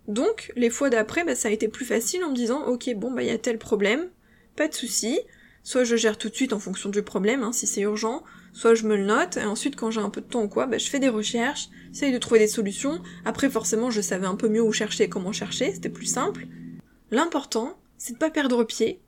donc, 0.08 0.52
les 0.56 0.70
fois 0.70 0.90
d'après, 0.90 1.24
bah, 1.24 1.36
ça 1.36 1.48
a 1.50 1.52
été 1.52 1.68
plus 1.68 1.86
facile 1.86 2.24
en 2.24 2.32
me 2.32 2.36
disant, 2.36 2.66
ok, 2.66 2.94
bon, 2.96 3.12
bah, 3.12 3.24
il 3.24 3.28
y 3.28 3.32
a 3.32 3.38
tel 3.38 3.58
problème, 3.58 4.10
pas 4.56 4.68
de 4.68 4.74
souci. 4.74 5.20
Soit 5.64 5.84
je 5.84 5.96
gère 5.96 6.18
tout 6.18 6.30
de 6.30 6.36
suite 6.36 6.54
en 6.54 6.60
fonction 6.60 6.90
du 6.90 7.04
problème, 7.04 7.44
hein, 7.44 7.52
si 7.52 7.68
c'est 7.68 7.82
urgent, 7.82 8.24
soit 8.52 8.74
je 8.74 8.88
me 8.88 8.96
le 8.96 9.06
note, 9.06 9.38
et 9.38 9.46
ensuite, 9.46 9.76
quand 9.76 9.92
j'ai 9.92 10.02
un 10.02 10.10
peu 10.10 10.22
de 10.22 10.26
temps 10.26 10.44
ou 10.44 10.48
quoi, 10.48 10.66
bah, 10.66 10.80
je 10.80 10.90
fais 10.90 11.00
des 11.00 11.10
recherches, 11.10 11.70
j'essaye 11.94 12.12
de 12.12 12.18
trouver 12.18 12.40
des 12.40 12.48
solutions. 12.48 13.00
Après, 13.26 13.50
forcément, 13.50 13.92
je 13.92 14.02
savais 14.02 14.26
un 14.26 14.36
peu 14.36 14.50
mieux 14.50 14.62
où 14.62 14.72
chercher 14.72 15.04
et 15.04 15.10
comment 15.10 15.32
chercher, 15.32 15.72
c'était 15.72 15.90
plus 15.90 16.08
simple. 16.08 16.48
L'important, 17.12 17.78
c'est 17.98 18.14
de 18.14 18.18
pas 18.18 18.32
perdre 18.32 18.64
pied, 18.64 19.02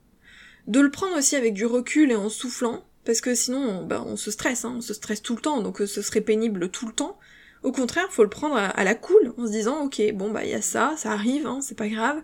de 0.68 0.80
le 0.80 0.90
prendre 0.90 1.16
aussi 1.16 1.34
avec 1.34 1.54
du 1.54 1.66
recul 1.66 2.12
et 2.12 2.16
en 2.16 2.28
soufflant, 2.28 2.84
parce 3.04 3.20
que 3.20 3.34
sinon, 3.34 3.84
bah, 3.84 4.02
on 4.06 4.16
se 4.16 4.30
stresse, 4.30 4.64
hein, 4.64 4.74
on 4.76 4.80
se 4.80 4.94
stresse 4.94 5.22
tout 5.22 5.34
le 5.34 5.42
temps, 5.42 5.60
donc 5.60 5.80
euh, 5.80 5.86
ce 5.86 6.02
serait 6.02 6.20
pénible 6.20 6.70
tout 6.70 6.86
le 6.86 6.92
temps. 6.92 7.18
Au 7.62 7.72
contraire, 7.72 8.06
faut 8.10 8.22
le 8.22 8.30
prendre 8.30 8.56
à, 8.56 8.84
la 8.84 8.94
cool, 8.94 9.34
en 9.38 9.46
se 9.46 9.50
disant, 9.50 9.84
ok, 9.84 10.00
bon 10.12 10.30
bah 10.30 10.44
il 10.44 10.50
y 10.50 10.54
a 10.54 10.60
ça, 10.60 10.94
ça 10.98 11.12
arrive, 11.12 11.46
hein, 11.46 11.60
c'est 11.62 11.76
pas 11.76 11.88
grave, 11.88 12.22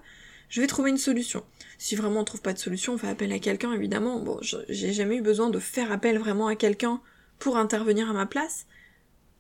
je 0.51 0.61
vais 0.61 0.67
trouver 0.67 0.91
une 0.91 0.99
solution. 0.99 1.43
Si 1.81 1.97
vraiment 1.97 2.21
on 2.21 2.25
trouve 2.25 2.43
pas 2.43 2.53
de 2.53 2.59
solution, 2.59 2.93
on 2.93 2.99
fait 2.99 3.09
appel 3.09 3.33
à 3.33 3.39
quelqu'un, 3.39 3.73
évidemment. 3.73 4.21
Bon, 4.21 4.39
j'ai 4.43 4.93
jamais 4.93 5.17
eu 5.17 5.23
besoin 5.23 5.49
de 5.49 5.59
faire 5.59 5.91
appel 5.91 6.19
vraiment 6.19 6.47
à 6.47 6.55
quelqu'un 6.55 7.01
pour 7.39 7.57
intervenir 7.57 8.11
à 8.11 8.13
ma 8.13 8.27
place. 8.27 8.67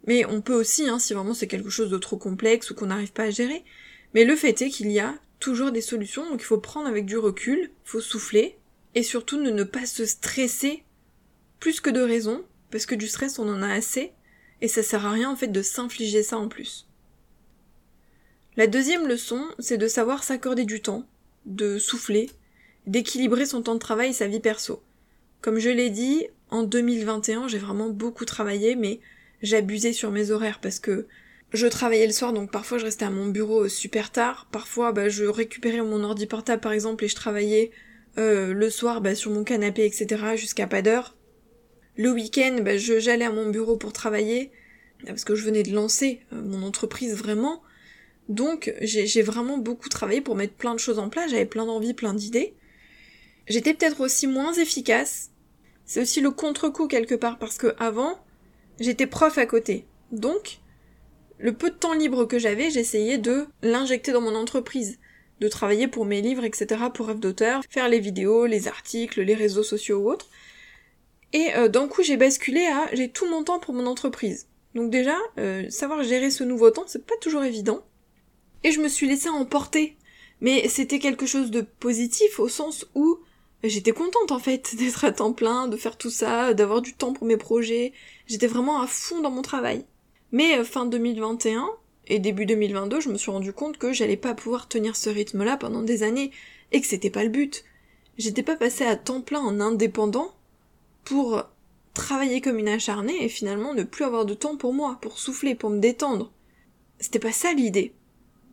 Mais 0.06 0.24
on 0.24 0.40
peut 0.40 0.54
aussi, 0.54 0.88
hein, 0.88 0.98
si 0.98 1.12
vraiment 1.12 1.34
c'est 1.34 1.46
quelque 1.46 1.68
chose 1.68 1.90
de 1.90 1.98
trop 1.98 2.16
complexe 2.16 2.70
ou 2.70 2.74
qu'on 2.74 2.86
n'arrive 2.86 3.12
pas 3.12 3.24
à 3.24 3.30
gérer. 3.30 3.62
Mais 4.14 4.24
le 4.24 4.36
fait 4.36 4.62
est 4.62 4.70
qu'il 4.70 4.90
y 4.90 5.00
a 5.00 5.16
toujours 5.38 5.70
des 5.70 5.82
solutions, 5.82 6.30
donc 6.30 6.40
il 6.40 6.46
faut 6.46 6.56
prendre 6.56 6.88
avec 6.88 7.04
du 7.04 7.18
recul, 7.18 7.72
faut 7.84 8.00
souffler, 8.00 8.56
et 8.94 9.02
surtout 9.02 9.36
ne, 9.36 9.50
ne 9.50 9.62
pas 9.62 9.84
se 9.84 10.06
stresser 10.06 10.82
plus 11.58 11.82
que 11.82 11.90
de 11.90 12.00
raison, 12.00 12.42
parce 12.70 12.86
que 12.86 12.94
du 12.94 13.06
stress 13.06 13.38
on 13.38 13.50
en 13.50 13.60
a 13.60 13.70
assez, 13.70 14.14
et 14.62 14.68
ça 14.68 14.82
sert 14.82 15.04
à 15.04 15.12
rien 15.12 15.30
en 15.30 15.36
fait 15.36 15.48
de 15.48 15.60
s'infliger 15.60 16.22
ça 16.22 16.38
en 16.38 16.48
plus. 16.48 16.88
La 18.56 18.66
deuxième 18.66 19.06
leçon, 19.06 19.46
c'est 19.58 19.76
de 19.76 19.88
savoir 19.88 20.24
s'accorder 20.24 20.64
du 20.64 20.80
temps, 20.80 21.06
de 21.46 21.78
souffler, 21.78 22.30
d'équilibrer 22.86 23.46
son 23.46 23.62
temps 23.62 23.74
de 23.74 23.80
travail 23.80 24.10
et 24.10 24.14
sa 24.14 24.26
vie 24.26 24.40
perso. 24.40 24.82
Comme 25.40 25.58
je 25.58 25.70
l'ai 25.70 25.90
dit, 25.90 26.26
en 26.50 26.62
2021, 26.62 27.48
j'ai 27.48 27.58
vraiment 27.58 27.88
beaucoup 27.88 28.24
travaillé, 28.24 28.76
mais 28.76 29.00
j'abusais 29.42 29.92
sur 29.92 30.10
mes 30.10 30.30
horaires 30.30 30.60
parce 30.60 30.78
que 30.78 31.06
je 31.52 31.66
travaillais 31.66 32.06
le 32.06 32.12
soir, 32.12 32.32
donc 32.32 32.50
parfois 32.50 32.78
je 32.78 32.84
restais 32.84 33.04
à 33.04 33.10
mon 33.10 33.26
bureau 33.26 33.68
super 33.68 34.12
tard. 34.12 34.48
Parfois, 34.52 34.92
bah, 34.92 35.08
je 35.08 35.24
récupérais 35.24 35.82
mon 35.82 36.04
ordi 36.04 36.26
portable 36.26 36.60
par 36.60 36.72
exemple 36.72 37.04
et 37.04 37.08
je 37.08 37.16
travaillais 37.16 37.72
euh, 38.18 38.52
le 38.52 38.70
soir 38.70 39.00
bah, 39.00 39.14
sur 39.14 39.30
mon 39.30 39.44
canapé, 39.44 39.84
etc. 39.84 40.36
jusqu'à 40.36 40.66
pas 40.66 40.82
d'heure. 40.82 41.16
Le 41.96 42.10
week-end, 42.12 42.58
bah, 42.62 42.76
j'allais 42.76 43.24
à 43.24 43.32
mon 43.32 43.50
bureau 43.50 43.76
pour 43.76 43.92
travailler 43.92 44.52
parce 45.06 45.24
que 45.24 45.34
je 45.34 45.44
venais 45.44 45.62
de 45.62 45.72
lancer 45.72 46.20
euh, 46.32 46.42
mon 46.42 46.62
entreprise 46.62 47.16
vraiment. 47.16 47.62
Donc 48.30 48.72
j'ai 48.80 49.22
vraiment 49.22 49.58
beaucoup 49.58 49.88
travaillé 49.88 50.20
pour 50.20 50.36
mettre 50.36 50.54
plein 50.54 50.72
de 50.72 50.78
choses 50.78 51.00
en 51.00 51.08
place. 51.10 51.32
J'avais 51.32 51.46
plein 51.46 51.66
d'envies, 51.66 51.94
plein 51.94 52.14
d'idées. 52.14 52.54
J'étais 53.48 53.74
peut-être 53.74 54.00
aussi 54.00 54.28
moins 54.28 54.52
efficace. 54.52 55.32
C'est 55.84 56.00
aussi 56.00 56.20
le 56.20 56.30
contre-coup 56.30 56.86
quelque 56.86 57.16
part 57.16 57.40
parce 57.40 57.58
que 57.58 57.74
avant, 57.80 58.24
j'étais 58.78 59.08
prof 59.08 59.36
à 59.36 59.46
côté. 59.46 59.84
Donc, 60.12 60.60
le 61.38 61.52
peu 61.52 61.70
de 61.70 61.74
temps 61.74 61.92
libre 61.92 62.24
que 62.24 62.38
j'avais, 62.38 62.70
j'essayais 62.70 63.18
de 63.18 63.48
l'injecter 63.62 64.12
dans 64.12 64.20
mon 64.20 64.36
entreprise, 64.36 65.00
de 65.40 65.48
travailler 65.48 65.88
pour 65.88 66.04
mes 66.04 66.22
livres, 66.22 66.44
etc., 66.44 66.82
pour 66.94 67.08
rêve 67.08 67.18
d'auteur, 67.18 67.62
faire 67.68 67.88
les 67.88 67.98
vidéos, 67.98 68.46
les 68.46 68.68
articles, 68.68 69.22
les 69.22 69.34
réseaux 69.34 69.64
sociaux 69.64 69.98
ou 69.98 70.10
autres. 70.12 70.28
Et 71.32 71.52
euh, 71.56 71.66
d'un 71.66 71.88
coup, 71.88 72.04
j'ai 72.04 72.16
basculé 72.16 72.64
à 72.66 72.88
j'ai 72.92 73.10
tout 73.10 73.28
mon 73.28 73.42
temps 73.42 73.58
pour 73.58 73.74
mon 73.74 73.86
entreprise. 73.86 74.46
Donc 74.76 74.90
déjà, 74.90 75.16
euh, 75.38 75.68
savoir 75.68 76.04
gérer 76.04 76.30
ce 76.30 76.44
nouveau 76.44 76.70
temps, 76.70 76.84
c'est 76.86 77.04
pas 77.04 77.16
toujours 77.20 77.42
évident. 77.42 77.84
Et 78.64 78.72
je 78.72 78.80
me 78.80 78.88
suis 78.88 79.08
laissée 79.08 79.28
emporter. 79.28 79.96
Mais 80.40 80.68
c'était 80.68 80.98
quelque 80.98 81.26
chose 81.26 81.50
de 81.50 81.60
positif 81.60 82.40
au 82.40 82.48
sens 82.48 82.86
où 82.94 83.18
j'étais 83.62 83.92
contente 83.92 84.32
en 84.32 84.38
fait 84.38 84.74
d'être 84.78 85.04
à 85.04 85.12
temps 85.12 85.32
plein, 85.32 85.68
de 85.68 85.76
faire 85.76 85.96
tout 85.96 86.10
ça, 86.10 86.54
d'avoir 86.54 86.82
du 86.82 86.94
temps 86.94 87.12
pour 87.12 87.26
mes 87.26 87.36
projets. 87.36 87.92
J'étais 88.26 88.46
vraiment 88.46 88.80
à 88.80 88.86
fond 88.86 89.20
dans 89.20 89.30
mon 89.30 89.42
travail. 89.42 89.84
Mais 90.32 90.58
euh, 90.58 90.64
fin 90.64 90.86
2021 90.86 91.68
et 92.06 92.18
début 92.18 92.46
2022, 92.46 93.00
je 93.00 93.08
me 93.08 93.18
suis 93.18 93.30
rendu 93.30 93.52
compte 93.52 93.78
que 93.78 93.92
j'allais 93.92 94.16
pas 94.16 94.34
pouvoir 94.34 94.68
tenir 94.68 94.96
ce 94.96 95.10
rythme-là 95.10 95.56
pendant 95.56 95.82
des 95.82 96.02
années 96.02 96.30
et 96.72 96.80
que 96.80 96.86
c'était 96.86 97.10
pas 97.10 97.24
le 97.24 97.30
but. 97.30 97.64
J'étais 98.18 98.42
pas 98.42 98.56
passée 98.56 98.84
à 98.84 98.96
temps 98.96 99.20
plein 99.20 99.40
en 99.40 99.60
indépendant 99.60 100.34
pour 101.04 101.44
travailler 101.94 102.40
comme 102.40 102.58
une 102.58 102.68
acharnée 102.68 103.24
et 103.24 103.28
finalement 103.28 103.74
ne 103.74 103.82
plus 103.82 104.04
avoir 104.04 104.24
de 104.24 104.34
temps 104.34 104.56
pour 104.56 104.72
moi, 104.72 104.98
pour 105.00 105.18
souffler, 105.18 105.54
pour 105.54 105.70
me 105.70 105.80
détendre. 105.80 106.30
C'était 106.98 107.18
pas 107.18 107.32
ça 107.32 107.52
l'idée. 107.52 107.94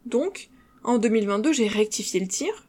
Donc, 0.08 0.50
en 0.84 0.98
2022, 0.98 1.54
j'ai 1.54 1.68
rectifié 1.68 2.20
le 2.20 2.28
tir. 2.28 2.68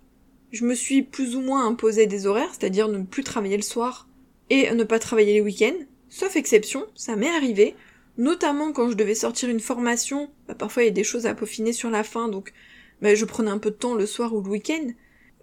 Je 0.50 0.64
me 0.64 0.74
suis 0.74 1.02
plus 1.02 1.36
ou 1.36 1.40
moins 1.40 1.66
imposé 1.66 2.06
des 2.06 2.26
horaires, 2.26 2.50
c'est-à-dire 2.52 2.88
ne 2.88 3.02
plus 3.02 3.22
travailler 3.22 3.56
le 3.56 3.62
soir 3.62 4.08
et 4.50 4.72
ne 4.72 4.84
pas 4.84 4.98
travailler 4.98 5.34
les 5.34 5.40
week-ends. 5.40 5.84
Sauf 6.08 6.36
exception, 6.36 6.86
ça 6.94 7.16
m'est 7.16 7.28
arrivé 7.28 7.74
notamment 8.18 8.72
quand 8.72 8.90
je 8.90 8.96
devais 8.96 9.14
sortir 9.14 9.48
une 9.48 9.60
formation, 9.60 10.28
bah, 10.48 10.54
parfois 10.54 10.82
il 10.82 10.86
y 10.86 10.90
a 10.90 10.92
des 10.92 11.04
choses 11.04 11.26
à 11.26 11.34
peaufiner 11.34 11.72
sur 11.72 11.88
la 11.88 12.02
fin, 12.02 12.28
donc 12.28 12.52
bah, 13.00 13.14
je 13.14 13.24
prenais 13.24 13.50
un 13.50 13.58
peu 13.58 13.70
de 13.70 13.76
temps 13.76 13.94
le 13.94 14.06
soir 14.06 14.34
ou 14.34 14.42
le 14.42 14.50
week-end, 14.50 14.88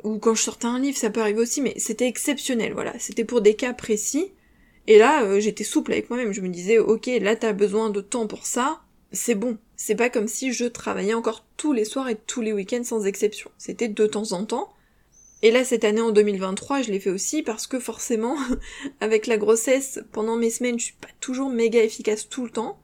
ou 0.03 0.19
quand 0.19 0.35
je 0.35 0.43
sortais 0.43 0.67
un 0.67 0.77
livre, 0.77 0.97
ça 0.97 1.09
peut 1.09 1.21
arriver 1.21 1.39
aussi, 1.39 1.61
mais 1.61 1.73
c'était 1.77 2.07
exceptionnel, 2.07 2.73
voilà, 2.73 2.93
c'était 2.99 3.23
pour 3.23 3.41
des 3.41 3.55
cas 3.55 3.73
précis, 3.73 4.33
et 4.87 4.99
là 4.99 5.23
euh, 5.23 5.39
j'étais 5.39 5.63
souple 5.63 5.93
avec 5.93 6.09
moi-même, 6.09 6.33
je 6.33 6.41
me 6.41 6.49
disais 6.49 6.77
ok 6.77 7.09
là 7.21 7.35
t'as 7.35 7.53
besoin 7.53 7.89
de 7.89 8.01
temps 8.01 8.27
pour 8.27 8.45
ça, 8.45 8.81
c'est 9.13 9.35
bon, 9.35 9.57
c'est 9.77 9.95
pas 9.95 10.09
comme 10.09 10.27
si 10.27 10.53
je 10.53 10.65
travaillais 10.65 11.13
encore 11.13 11.45
tous 11.57 11.73
les 11.73 11.85
soirs 11.85 12.09
et 12.09 12.15
tous 12.15 12.41
les 12.41 12.53
week-ends 12.53 12.83
sans 12.83 13.05
exception, 13.05 13.51
c'était 13.57 13.87
de 13.87 14.07
temps 14.07 14.31
en 14.31 14.45
temps, 14.45 14.75
et 15.41 15.51
là, 15.51 15.63
cette 15.63 15.83
année 15.83 16.01
en 16.01 16.11
2023, 16.11 16.81
je 16.81 16.91
l'ai 16.91 16.99
fait 16.99 17.11
aussi 17.11 17.43
parce 17.43 17.67
que 17.67 17.79
forcément, 17.79 18.35
avec 18.99 19.27
la 19.27 19.37
grossesse, 19.37 19.99
pendant 20.11 20.37
mes 20.37 20.49
semaines, 20.49 20.79
je 20.79 20.85
suis 20.85 20.95
pas 20.99 21.09
toujours 21.19 21.49
méga 21.49 21.83
efficace 21.83 22.27
tout 22.27 22.45
le 22.45 22.49
temps. 22.49 22.79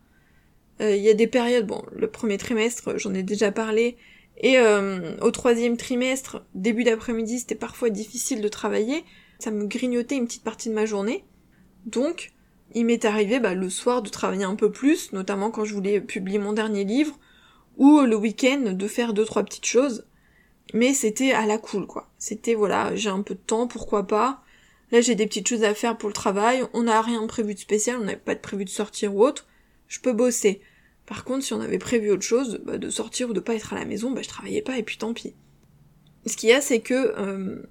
Euh, 0.79 0.95
il 0.95 1.01
y 1.01 1.09
a 1.09 1.15
des 1.15 1.25
périodes, 1.25 1.65
bon, 1.65 1.83
le 1.95 2.07
premier 2.07 2.37
trimestre, 2.37 2.99
j'en 2.99 3.15
ai 3.15 3.23
déjà 3.23 3.51
parlé, 3.51 3.97
et 4.37 4.59
euh, 4.59 5.17
au 5.21 5.31
troisième 5.31 5.77
trimestre, 5.77 6.43
début 6.53 6.83
d'après-midi, 6.83 7.39
c'était 7.39 7.55
parfois 7.55 7.89
difficile 7.89 8.41
de 8.41 8.47
travailler. 8.47 9.03
Ça 9.39 9.49
me 9.51 9.65
grignotait 9.65 10.17
une 10.17 10.25
petite 10.25 10.43
partie 10.43 10.69
de 10.69 10.73
ma 10.75 10.85
journée. 10.85 11.23
Donc, 11.85 12.31
il 12.73 12.85
m'est 12.85 13.05
arrivé 13.05 13.39
bah, 13.39 13.53
le 13.53 13.69
soir 13.69 14.01
de 14.01 14.09
travailler 14.09 14.43
un 14.43 14.55
peu 14.55 14.71
plus, 14.71 15.13
notamment 15.13 15.51
quand 15.51 15.65
je 15.65 15.73
voulais 15.73 16.01
publier 16.01 16.39
mon 16.39 16.53
dernier 16.53 16.83
livre, 16.83 17.17
ou 17.77 18.01
le 18.01 18.15
week-end 18.15 18.73
de 18.73 18.87
faire 18.87 19.13
deux 19.13 19.25
trois 19.25 19.43
petites 19.43 19.65
choses 19.65 20.05
mais 20.73 20.93
c'était 20.93 21.31
à 21.31 21.45
la 21.45 21.57
cool 21.57 21.85
quoi. 21.85 22.09
C'était 22.17 22.53
voilà, 22.53 22.95
j'ai 22.95 23.09
un 23.09 23.21
peu 23.21 23.35
de 23.35 23.39
temps, 23.39 23.67
pourquoi 23.67 24.07
pas. 24.07 24.43
Là 24.91 25.01
j'ai 25.01 25.15
des 25.15 25.27
petites 25.27 25.47
choses 25.47 25.63
à 25.63 25.73
faire 25.73 25.97
pour 25.97 26.09
le 26.09 26.13
travail, 26.13 26.63
on 26.73 26.83
n'a 26.83 27.01
rien 27.01 27.25
prévu 27.27 27.53
de 27.53 27.59
spécial, 27.59 27.97
on 27.99 28.05
n'avait 28.05 28.17
pas 28.17 28.35
de 28.35 28.39
prévu 28.39 28.65
de 28.65 28.69
sortir 28.69 29.15
ou 29.15 29.23
autre, 29.23 29.47
je 29.87 29.99
peux 29.99 30.13
bosser. 30.13 30.61
Par 31.05 31.23
contre, 31.25 31.43
si 31.43 31.53
on 31.53 31.61
avait 31.61 31.79
prévu 31.79 32.11
autre 32.11 32.23
chose, 32.23 32.61
bah, 32.63 32.77
de 32.77 32.89
sortir 32.89 33.29
ou 33.29 33.33
de 33.33 33.39
pas 33.39 33.55
être 33.55 33.73
à 33.73 33.79
la 33.79 33.85
maison, 33.85 34.11
bah 34.11 34.21
je 34.21 34.29
travaillais 34.29 34.61
pas 34.61 34.77
et 34.77 34.83
puis 34.83 34.97
tant 34.97 35.13
pis. 35.13 35.33
Ce 36.25 36.37
qu'il 36.37 36.49
y 36.49 36.53
a, 36.53 36.61
c'est 36.61 36.79
que 36.79 37.13
euh, 37.17 37.63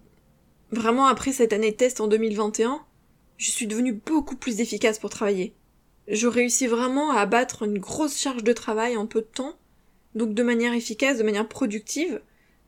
vraiment 0.72 1.06
après 1.06 1.32
cette 1.32 1.52
année 1.52 1.70
de 1.70 1.76
test 1.76 2.00
en 2.00 2.08
2021, 2.08 2.80
je 3.40 3.50
suis 3.50 3.66
devenue 3.66 3.92
beaucoup 3.92 4.36
plus 4.36 4.60
efficace 4.60 4.98
pour 4.98 5.10
travailler. 5.10 5.54
Je 6.06 6.28
réussis 6.28 6.66
vraiment 6.66 7.10
à 7.10 7.20
abattre 7.20 7.64
une 7.64 7.78
grosse 7.78 8.18
charge 8.18 8.44
de 8.44 8.52
travail 8.52 8.96
en 8.96 9.06
peu 9.06 9.22
de 9.22 9.26
temps, 9.26 9.54
donc 10.14 10.34
de 10.34 10.42
manière 10.42 10.74
efficace, 10.74 11.18
de 11.18 11.24
manière 11.24 11.48
productive, 11.48 12.20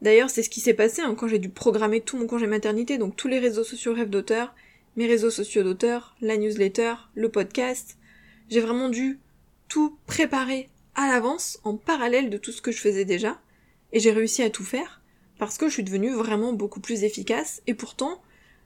D'ailleurs, 0.02 0.30
c'est 0.30 0.42
ce 0.42 0.50
qui 0.50 0.60
s'est 0.60 0.74
passé 0.74 1.00
hein, 1.00 1.14
quand 1.14 1.28
j'ai 1.28 1.38
dû 1.38 1.48
programmer 1.48 2.00
tout 2.00 2.16
mon 2.16 2.26
congé 2.26 2.48
maternité, 2.48 2.98
donc 2.98 3.14
tous 3.14 3.28
les 3.28 3.38
réseaux 3.38 3.62
sociaux 3.62 3.94
rêve 3.94 4.10
d'auteur, 4.10 4.52
mes 4.96 5.06
réseaux 5.06 5.30
sociaux 5.30 5.62
d'auteur, 5.62 6.16
la 6.20 6.36
newsletter, 6.36 6.94
le 7.14 7.28
podcast. 7.28 7.96
J'ai 8.50 8.58
vraiment 8.58 8.88
dû 8.88 9.20
tout 9.68 9.96
préparer 10.06 10.68
à 10.96 11.08
l'avance, 11.08 11.60
en 11.62 11.76
parallèle 11.76 12.30
de 12.30 12.36
tout 12.36 12.50
ce 12.50 12.60
que 12.60 12.72
je 12.72 12.80
faisais 12.80 13.04
déjà, 13.04 13.40
et 13.92 14.00
j'ai 14.00 14.10
réussi 14.10 14.42
à 14.42 14.50
tout 14.50 14.64
faire, 14.64 15.02
parce 15.38 15.56
que 15.56 15.68
je 15.68 15.74
suis 15.74 15.84
devenue 15.84 16.12
vraiment 16.12 16.52
beaucoup 16.52 16.80
plus 16.80 17.04
efficace, 17.04 17.62
et 17.68 17.74
pourtant, 17.74 18.20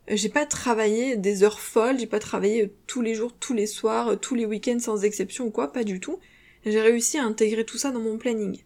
j'ai 0.08 0.28
pas 0.28 0.46
travaillé 0.46 1.16
des 1.16 1.42
heures 1.42 1.60
folles, 1.60 1.98
j'ai 1.98 2.06
pas 2.06 2.18
travaillé 2.18 2.72
tous 2.86 3.02
les 3.02 3.14
jours, 3.14 3.32
tous 3.32 3.54
les 3.54 3.66
soirs, 3.66 4.18
tous 4.20 4.34
les 4.34 4.46
week-ends 4.46 4.78
sans 4.78 5.04
exception 5.04 5.46
ou 5.46 5.50
quoi, 5.50 5.72
pas 5.72 5.84
du 5.84 6.00
tout. 6.00 6.18
J'ai 6.64 6.80
réussi 6.80 7.18
à 7.18 7.24
intégrer 7.24 7.64
tout 7.64 7.78
ça 7.78 7.90
dans 7.90 8.00
mon 8.00 8.18
planning. 8.18 8.62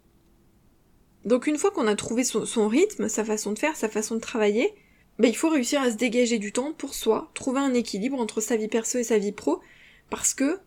Donc 1.24 1.46
une 1.46 1.58
fois 1.58 1.70
qu'on 1.70 1.86
a 1.86 1.96
trouvé 1.96 2.24
son, 2.24 2.68
rythme, 2.68 3.08
sa 3.08 3.24
façon 3.24 3.52
de 3.52 3.58
faire, 3.58 3.76
sa 3.76 3.88
façon 3.88 4.14
de 4.14 4.20
travailler, 4.20 4.74
ben, 5.18 5.28
il 5.28 5.36
faut 5.36 5.50
réussir 5.50 5.82
à 5.82 5.90
se 5.90 5.96
dégager 5.96 6.38
du 6.38 6.52
temps 6.52 6.72
pour 6.72 6.94
soi, 6.94 7.30
trouver 7.34 7.60
un 7.60 7.74
équilibre 7.74 8.18
entre 8.18 8.40
sa 8.40 8.56
vie 8.56 8.68
perso 8.68 8.98
et 8.98 9.04
sa 9.04 9.18
vie 9.18 9.32
pro, 9.32 9.60
parce 10.08 10.32
que 10.32 10.58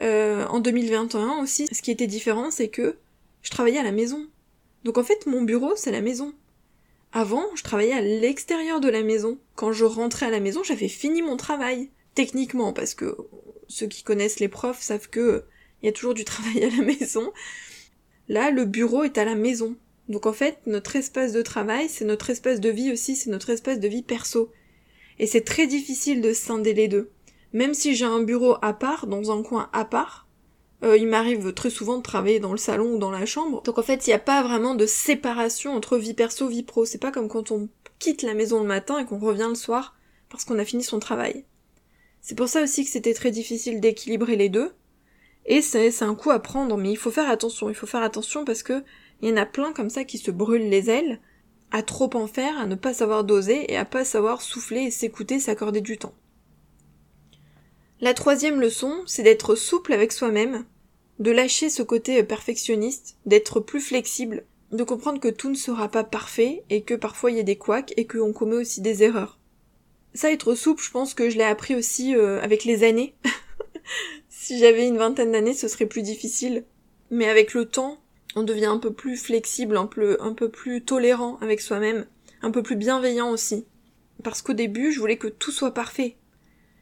euh, 0.00 0.46
en 0.46 0.60
2021 0.60 1.42
aussi, 1.42 1.66
ce 1.70 1.82
qui 1.82 1.90
était 1.90 2.06
différent, 2.06 2.50
c'est 2.50 2.68
que 2.68 2.96
je 3.42 3.50
travaillais 3.50 3.78
à 3.78 3.82
la 3.82 3.92
maison. 3.92 4.26
Donc 4.84 4.96
en 4.96 5.04
fait, 5.04 5.26
mon 5.26 5.42
bureau, 5.42 5.74
c'est 5.76 5.92
la 5.92 6.00
maison. 6.00 6.32
Avant, 7.12 7.46
je 7.54 7.62
travaillais 7.62 7.92
à 7.92 8.00
l'extérieur 8.00 8.80
de 8.80 8.88
la 8.88 9.02
maison. 9.02 9.38
Quand 9.54 9.72
je 9.72 9.84
rentrais 9.84 10.26
à 10.26 10.30
la 10.30 10.40
maison, 10.40 10.62
j'avais 10.62 10.88
fini 10.88 11.22
mon 11.22 11.36
travail. 11.36 11.90
Techniquement, 12.14 12.72
parce 12.72 12.94
que 12.94 13.16
ceux 13.68 13.86
qui 13.86 14.02
connaissent 14.02 14.40
les 14.40 14.48
profs 14.48 14.82
savent 14.82 15.08
que 15.08 15.44
il 15.82 15.86
y 15.86 15.88
a 15.88 15.92
toujours 15.92 16.14
du 16.14 16.24
travail 16.24 16.64
à 16.64 16.70
la 16.70 16.82
maison. 16.84 17.32
Là, 18.28 18.50
le 18.50 18.64
bureau 18.64 19.04
est 19.04 19.18
à 19.18 19.24
la 19.24 19.34
maison. 19.34 19.76
Donc 20.08 20.26
en 20.26 20.32
fait, 20.32 20.58
notre 20.66 20.96
espace 20.96 21.32
de 21.32 21.42
travail, 21.42 21.88
c'est 21.88 22.04
notre 22.04 22.30
espace 22.30 22.60
de 22.60 22.70
vie 22.70 22.92
aussi, 22.92 23.16
c'est 23.16 23.30
notre 23.30 23.50
espace 23.50 23.80
de 23.80 23.88
vie 23.88 24.02
perso. 24.02 24.50
Et 25.18 25.26
c'est 25.26 25.42
très 25.42 25.66
difficile 25.66 26.20
de 26.20 26.32
scinder 26.32 26.74
les 26.74 26.88
deux. 26.88 27.10
Même 27.52 27.74
si 27.74 27.94
j'ai 27.94 28.04
un 28.04 28.22
bureau 28.22 28.56
à 28.62 28.72
part, 28.72 29.06
dans 29.06 29.30
un 29.36 29.42
coin 29.42 29.70
à 29.72 29.84
part, 29.84 30.27
euh, 30.84 30.96
il 30.96 31.08
m'arrive 31.08 31.52
très 31.52 31.70
souvent 31.70 31.98
de 31.98 32.02
travailler 32.02 32.38
dans 32.38 32.52
le 32.52 32.58
salon 32.58 32.94
ou 32.94 32.98
dans 32.98 33.10
la 33.10 33.26
chambre. 33.26 33.62
Donc 33.62 33.78
en 33.78 33.82
fait, 33.82 34.06
il 34.06 34.10
n'y 34.10 34.14
a 34.14 34.20
pas 34.20 34.42
vraiment 34.42 34.74
de 34.74 34.86
séparation 34.86 35.74
entre 35.74 35.98
vie 35.98 36.14
perso, 36.14 36.48
vie 36.48 36.62
pro. 36.62 36.84
C'est 36.84 36.98
pas 36.98 37.10
comme 37.10 37.28
quand 37.28 37.50
on 37.50 37.68
quitte 37.98 38.22
la 38.22 38.34
maison 38.34 38.60
le 38.60 38.66
matin 38.66 38.98
et 38.98 39.04
qu'on 39.04 39.18
revient 39.18 39.48
le 39.48 39.56
soir 39.56 39.96
parce 40.30 40.44
qu'on 40.44 40.58
a 40.58 40.64
fini 40.64 40.84
son 40.84 41.00
travail. 41.00 41.44
C'est 42.20 42.36
pour 42.36 42.48
ça 42.48 42.62
aussi 42.62 42.84
que 42.84 42.90
c'était 42.90 43.14
très 43.14 43.30
difficile 43.30 43.80
d'équilibrer 43.80 44.36
les 44.36 44.48
deux. 44.48 44.72
Et 45.46 45.62
c'est 45.62 46.02
un 46.02 46.14
coup 46.14 46.30
à 46.30 46.40
prendre, 46.40 46.76
mais 46.76 46.90
il 46.90 46.96
faut 46.96 47.10
faire 47.10 47.30
attention. 47.30 47.70
Il 47.70 47.74
faut 47.74 47.86
faire 47.86 48.02
attention 48.02 48.44
parce 48.44 48.62
que 48.62 48.84
il 49.22 49.28
y 49.28 49.32
en 49.32 49.36
a 49.36 49.46
plein 49.46 49.72
comme 49.72 49.90
ça 49.90 50.04
qui 50.04 50.18
se 50.18 50.30
brûlent 50.30 50.68
les 50.68 50.90
ailes, 50.90 51.20
à 51.72 51.82
trop 51.82 52.10
en 52.14 52.26
faire, 52.26 52.56
à 52.58 52.66
ne 52.66 52.74
pas 52.76 52.94
savoir 52.94 53.24
doser 53.24 53.72
et 53.72 53.76
à 53.76 53.84
pas 53.84 54.04
savoir 54.04 54.42
souffler 54.42 54.82
et 54.82 54.90
s'écouter, 54.90 55.40
s'accorder 55.40 55.80
du 55.80 55.98
temps. 55.98 56.14
La 58.00 58.14
troisième 58.14 58.60
leçon, 58.60 59.02
c'est 59.06 59.24
d'être 59.24 59.56
souple 59.56 59.92
avec 59.92 60.12
soi-même, 60.12 60.64
de 61.18 61.32
lâcher 61.32 61.68
ce 61.68 61.82
côté 61.82 62.22
perfectionniste, 62.22 63.16
d'être 63.26 63.58
plus 63.58 63.80
flexible, 63.80 64.44
de 64.70 64.84
comprendre 64.84 65.18
que 65.18 65.26
tout 65.26 65.50
ne 65.50 65.56
sera 65.56 65.88
pas 65.88 66.04
parfait 66.04 66.62
et 66.70 66.82
que 66.82 66.94
parfois 66.94 67.32
il 67.32 67.38
y 67.38 67.40
a 67.40 67.44
des 67.44 67.56
couacs 67.56 67.92
et 67.96 68.06
qu'on 68.06 68.32
commet 68.32 68.54
aussi 68.54 68.80
des 68.80 69.02
erreurs. 69.02 69.40
Ça, 70.14 70.30
être 70.32 70.54
souple, 70.54 70.82
je 70.82 70.92
pense 70.92 71.14
que 71.14 71.28
je 71.28 71.36
l'ai 71.36 71.44
appris 71.44 71.74
aussi 71.74 72.14
euh, 72.14 72.40
avec 72.40 72.64
les 72.64 72.84
années. 72.84 73.14
si 74.28 74.58
j'avais 74.58 74.86
une 74.86 74.98
vingtaine 74.98 75.32
d'années, 75.32 75.54
ce 75.54 75.66
serait 75.66 75.86
plus 75.86 76.02
difficile. 76.02 76.64
Mais 77.10 77.28
avec 77.28 77.52
le 77.52 77.66
temps, 77.66 77.98
on 78.36 78.44
devient 78.44 78.66
un 78.66 78.78
peu 78.78 78.92
plus 78.92 79.16
flexible, 79.16 79.76
un 79.76 79.86
peu, 79.86 80.16
un 80.20 80.34
peu 80.34 80.48
plus 80.48 80.84
tolérant 80.84 81.36
avec 81.40 81.60
soi-même, 81.60 82.06
un 82.42 82.52
peu 82.52 82.62
plus 82.62 82.76
bienveillant 82.76 83.30
aussi. 83.30 83.66
Parce 84.22 84.40
qu'au 84.40 84.52
début, 84.52 84.92
je 84.92 85.00
voulais 85.00 85.18
que 85.18 85.28
tout 85.28 85.52
soit 85.52 85.74
parfait. 85.74 86.16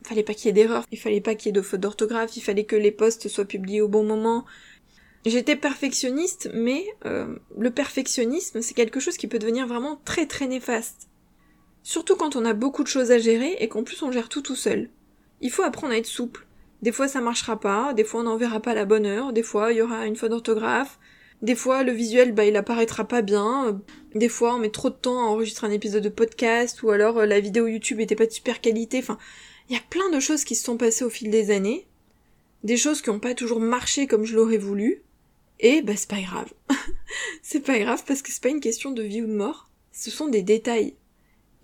Fallait 0.07 0.23
pas 0.23 0.35
qu'il 0.35 0.47
y 0.47 0.49
ait 0.51 0.53
d'erreurs, 0.53 0.85
il 0.91 0.99
fallait 0.99 1.21
pas 1.21 1.35
qu'il 1.35 1.47
y 1.47 1.51
ait 1.51 1.53
de 1.53 1.63
fautes 1.63 1.81
d'orthographe, 1.81 2.37
il 2.37 2.41
fallait 2.41 2.65
que 2.65 2.77
les 2.77 2.93
posts 2.93 3.29
soient 3.29 3.45
publiés 3.45 3.81
au 3.81 3.89
bon 3.89 4.05
moment. 4.05 4.45
J'étais 5.25 5.57
perfectionniste, 5.57 6.51
mais 6.55 6.87
euh, 7.05 7.37
le 7.59 7.71
perfectionnisme, 7.71 8.63
c'est 8.63 8.75
quelque 8.75 9.01
chose 9.01 9.17
qui 9.17 9.27
peut 9.27 9.41
devenir 9.41 9.67
vraiment 9.67 10.01
très 10.05 10.27
très 10.27 10.47
néfaste. 10.47 11.09
Surtout 11.83 12.17
quand 12.17 12.37
on 12.37 12.45
a 12.45 12.53
beaucoup 12.53 12.83
de 12.83 12.89
choses 12.89 13.11
à 13.11 13.19
gérer 13.19 13.57
et 13.61 13.69
qu'en 13.69 13.83
plus 13.83 14.03
on 14.03 14.13
gère 14.13 14.29
tout 14.29 14.43
tout 14.43 14.57
seul. 14.57 14.89
Il 15.41 15.51
faut 15.51 15.63
apprendre 15.63 15.93
à 15.93 15.97
être 15.97 16.07
souple. 16.07 16.47
Des 16.83 16.93
fois 16.93 17.09
ça 17.09 17.21
marchera 17.21 17.59
pas, 17.59 17.95
des 17.95 18.05
fois 18.05 18.21
on 18.21 18.25
n'enverra 18.25 18.61
pas 18.61 18.75
la 18.75 18.85
bonne 18.85 19.07
heure, 19.07 19.33
des 19.33 19.43
fois 19.43 19.73
il 19.73 19.79
y 19.79 19.83
aura 19.83 20.07
une 20.07 20.17
faute 20.17 20.31
d'orthographe, 20.31 20.99
des 21.43 21.55
fois 21.55 21.83
le 21.83 21.93
visuel 21.93 22.33
bah 22.33 22.45
il 22.45 22.57
apparaîtra 22.57 23.05
pas 23.05 23.23
bien, 23.23 23.81
des 24.15 24.29
fois 24.29 24.55
on 24.55 24.59
met 24.59 24.71
trop 24.71 24.91
de 24.91 24.95
temps 24.95 25.19
à 25.19 25.23
enregistrer 25.23 25.67
un 25.67 25.71
épisode 25.71 26.03
de 26.03 26.09
podcast 26.09 26.83
ou 26.83 26.91
alors 26.91 27.19
euh, 27.19 27.27
la 27.27 27.41
vidéo 27.41 27.67
YouTube 27.67 28.01
était 28.01 28.15
pas 28.15 28.27
de 28.27 28.33
super 28.33 28.61
qualité, 28.61 28.99
enfin 28.99 29.19
il 29.69 29.75
y 29.75 29.79
a 29.79 29.83
plein 29.91 30.11
de 30.11 30.21
choses 30.21 30.45
qui 30.45 30.55
se 30.55 30.65
sont 30.65 30.77
passées 30.77 31.05
au 31.05 31.11
fil 31.11 31.31
des 31.31 31.51
années, 31.51 31.87
des 32.63 32.77
choses 32.77 33.03
qui 33.03 33.11
n'ont 33.11 33.21
pas 33.21 33.35
toujours 33.35 33.61
marché 33.61 34.07
comme 34.07 34.25
je 34.25 34.37
l'aurais 34.37 34.59
voulu, 34.59 35.03
et 35.61 35.83
bah 35.83 35.97
c'est 35.97 36.09
pas 36.09 36.21
grave. 36.21 36.53
c'est 37.43 37.61
pas 37.61 37.79
grave 37.79 38.05
parce 38.07 38.23
que 38.23 38.31
c'est 38.31 38.43
pas 38.43 38.49
une 38.49 38.61
question 38.61 38.91
de 38.91 39.03
vie 39.03 39.23
ou 39.23 39.27
de 39.27 39.33
mort, 39.33 39.69
ce 39.93 40.11
sont 40.11 40.29
des 40.29 40.43
détails. 40.43 40.95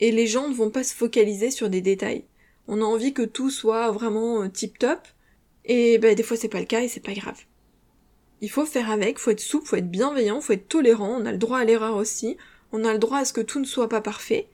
Et 0.01 0.11
les 0.11 0.27
gens 0.27 0.49
ne 0.49 0.55
vont 0.55 0.71
pas 0.71 0.85
se 0.85 0.95
focaliser 0.95 1.51
sur 1.51 1.69
des 1.69 1.81
détails. 1.81 2.25
On 2.67 2.81
a 2.81 2.85
envie 2.85 3.13
que 3.13 3.23
tout 3.23 3.51
soit 3.51 3.91
vraiment 3.91 4.43
euh, 4.43 4.49
tip 4.49 4.79
top, 4.79 5.07
et 5.65 5.99
bah 5.99 6.15
des 6.15 6.23
fois 6.23 6.37
c'est 6.37 6.49
pas 6.49 6.61
le 6.61 6.67
cas 6.67 6.81
et 6.81 6.89
c'est 6.89 7.01
pas 7.01 7.15
grave. 7.15 7.41
Il 8.41 8.51
faut 8.51 8.67
faire 8.67 8.91
avec, 8.91 9.19
faut 9.19 9.31
être 9.31 9.41
souple, 9.41 9.69
faut 9.69 9.77
être 9.77 9.91
bienveillant, 9.91 10.41
faut 10.41 10.55
être 10.55 10.69
tolérant, 10.69 11.17
on 11.21 11.27
a 11.27 11.33
le 11.33 11.39
droit 11.39 11.59
à 11.59 11.65
l'erreur 11.65 11.97
aussi, 11.97 12.37
on 12.73 12.85
a 12.85 12.93
le 12.93 12.99
droit 12.99 13.19
à 13.19 13.25
ce 13.25 13.33
que 13.33 13.41
tout 13.41 13.61
ne 13.61 13.65
soit 13.65 13.89
pas 13.89 14.01
parfait, 14.01 14.49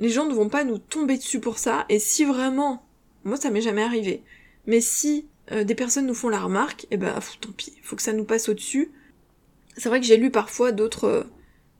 les 0.00 0.08
gens 0.08 0.24
ne 0.24 0.34
vont 0.34 0.48
pas 0.48 0.64
nous 0.64 0.78
tomber 0.78 1.18
dessus 1.18 1.40
pour 1.40 1.58
ça, 1.58 1.84
et 1.88 1.98
si 1.98 2.24
vraiment, 2.24 2.84
moi 3.24 3.36
ça 3.36 3.50
m'est 3.50 3.60
jamais 3.60 3.82
arrivé, 3.82 4.22
mais 4.66 4.80
si 4.80 5.28
euh, 5.52 5.62
des 5.62 5.74
personnes 5.74 6.06
nous 6.06 6.14
font 6.14 6.30
la 6.30 6.40
remarque, 6.40 6.86
eh 6.90 6.96
ben 6.96 7.14
tant 7.40 7.52
pis, 7.52 7.74
faut 7.82 7.96
que 7.96 8.02
ça 8.02 8.14
nous 8.14 8.24
passe 8.24 8.48
au-dessus. 8.48 8.92
C'est 9.76 9.88
vrai 9.88 10.00
que 10.00 10.06
j'ai 10.06 10.16
lu 10.16 10.30
parfois 10.30 10.72
d'autres 10.72 11.04
euh, 11.04 11.24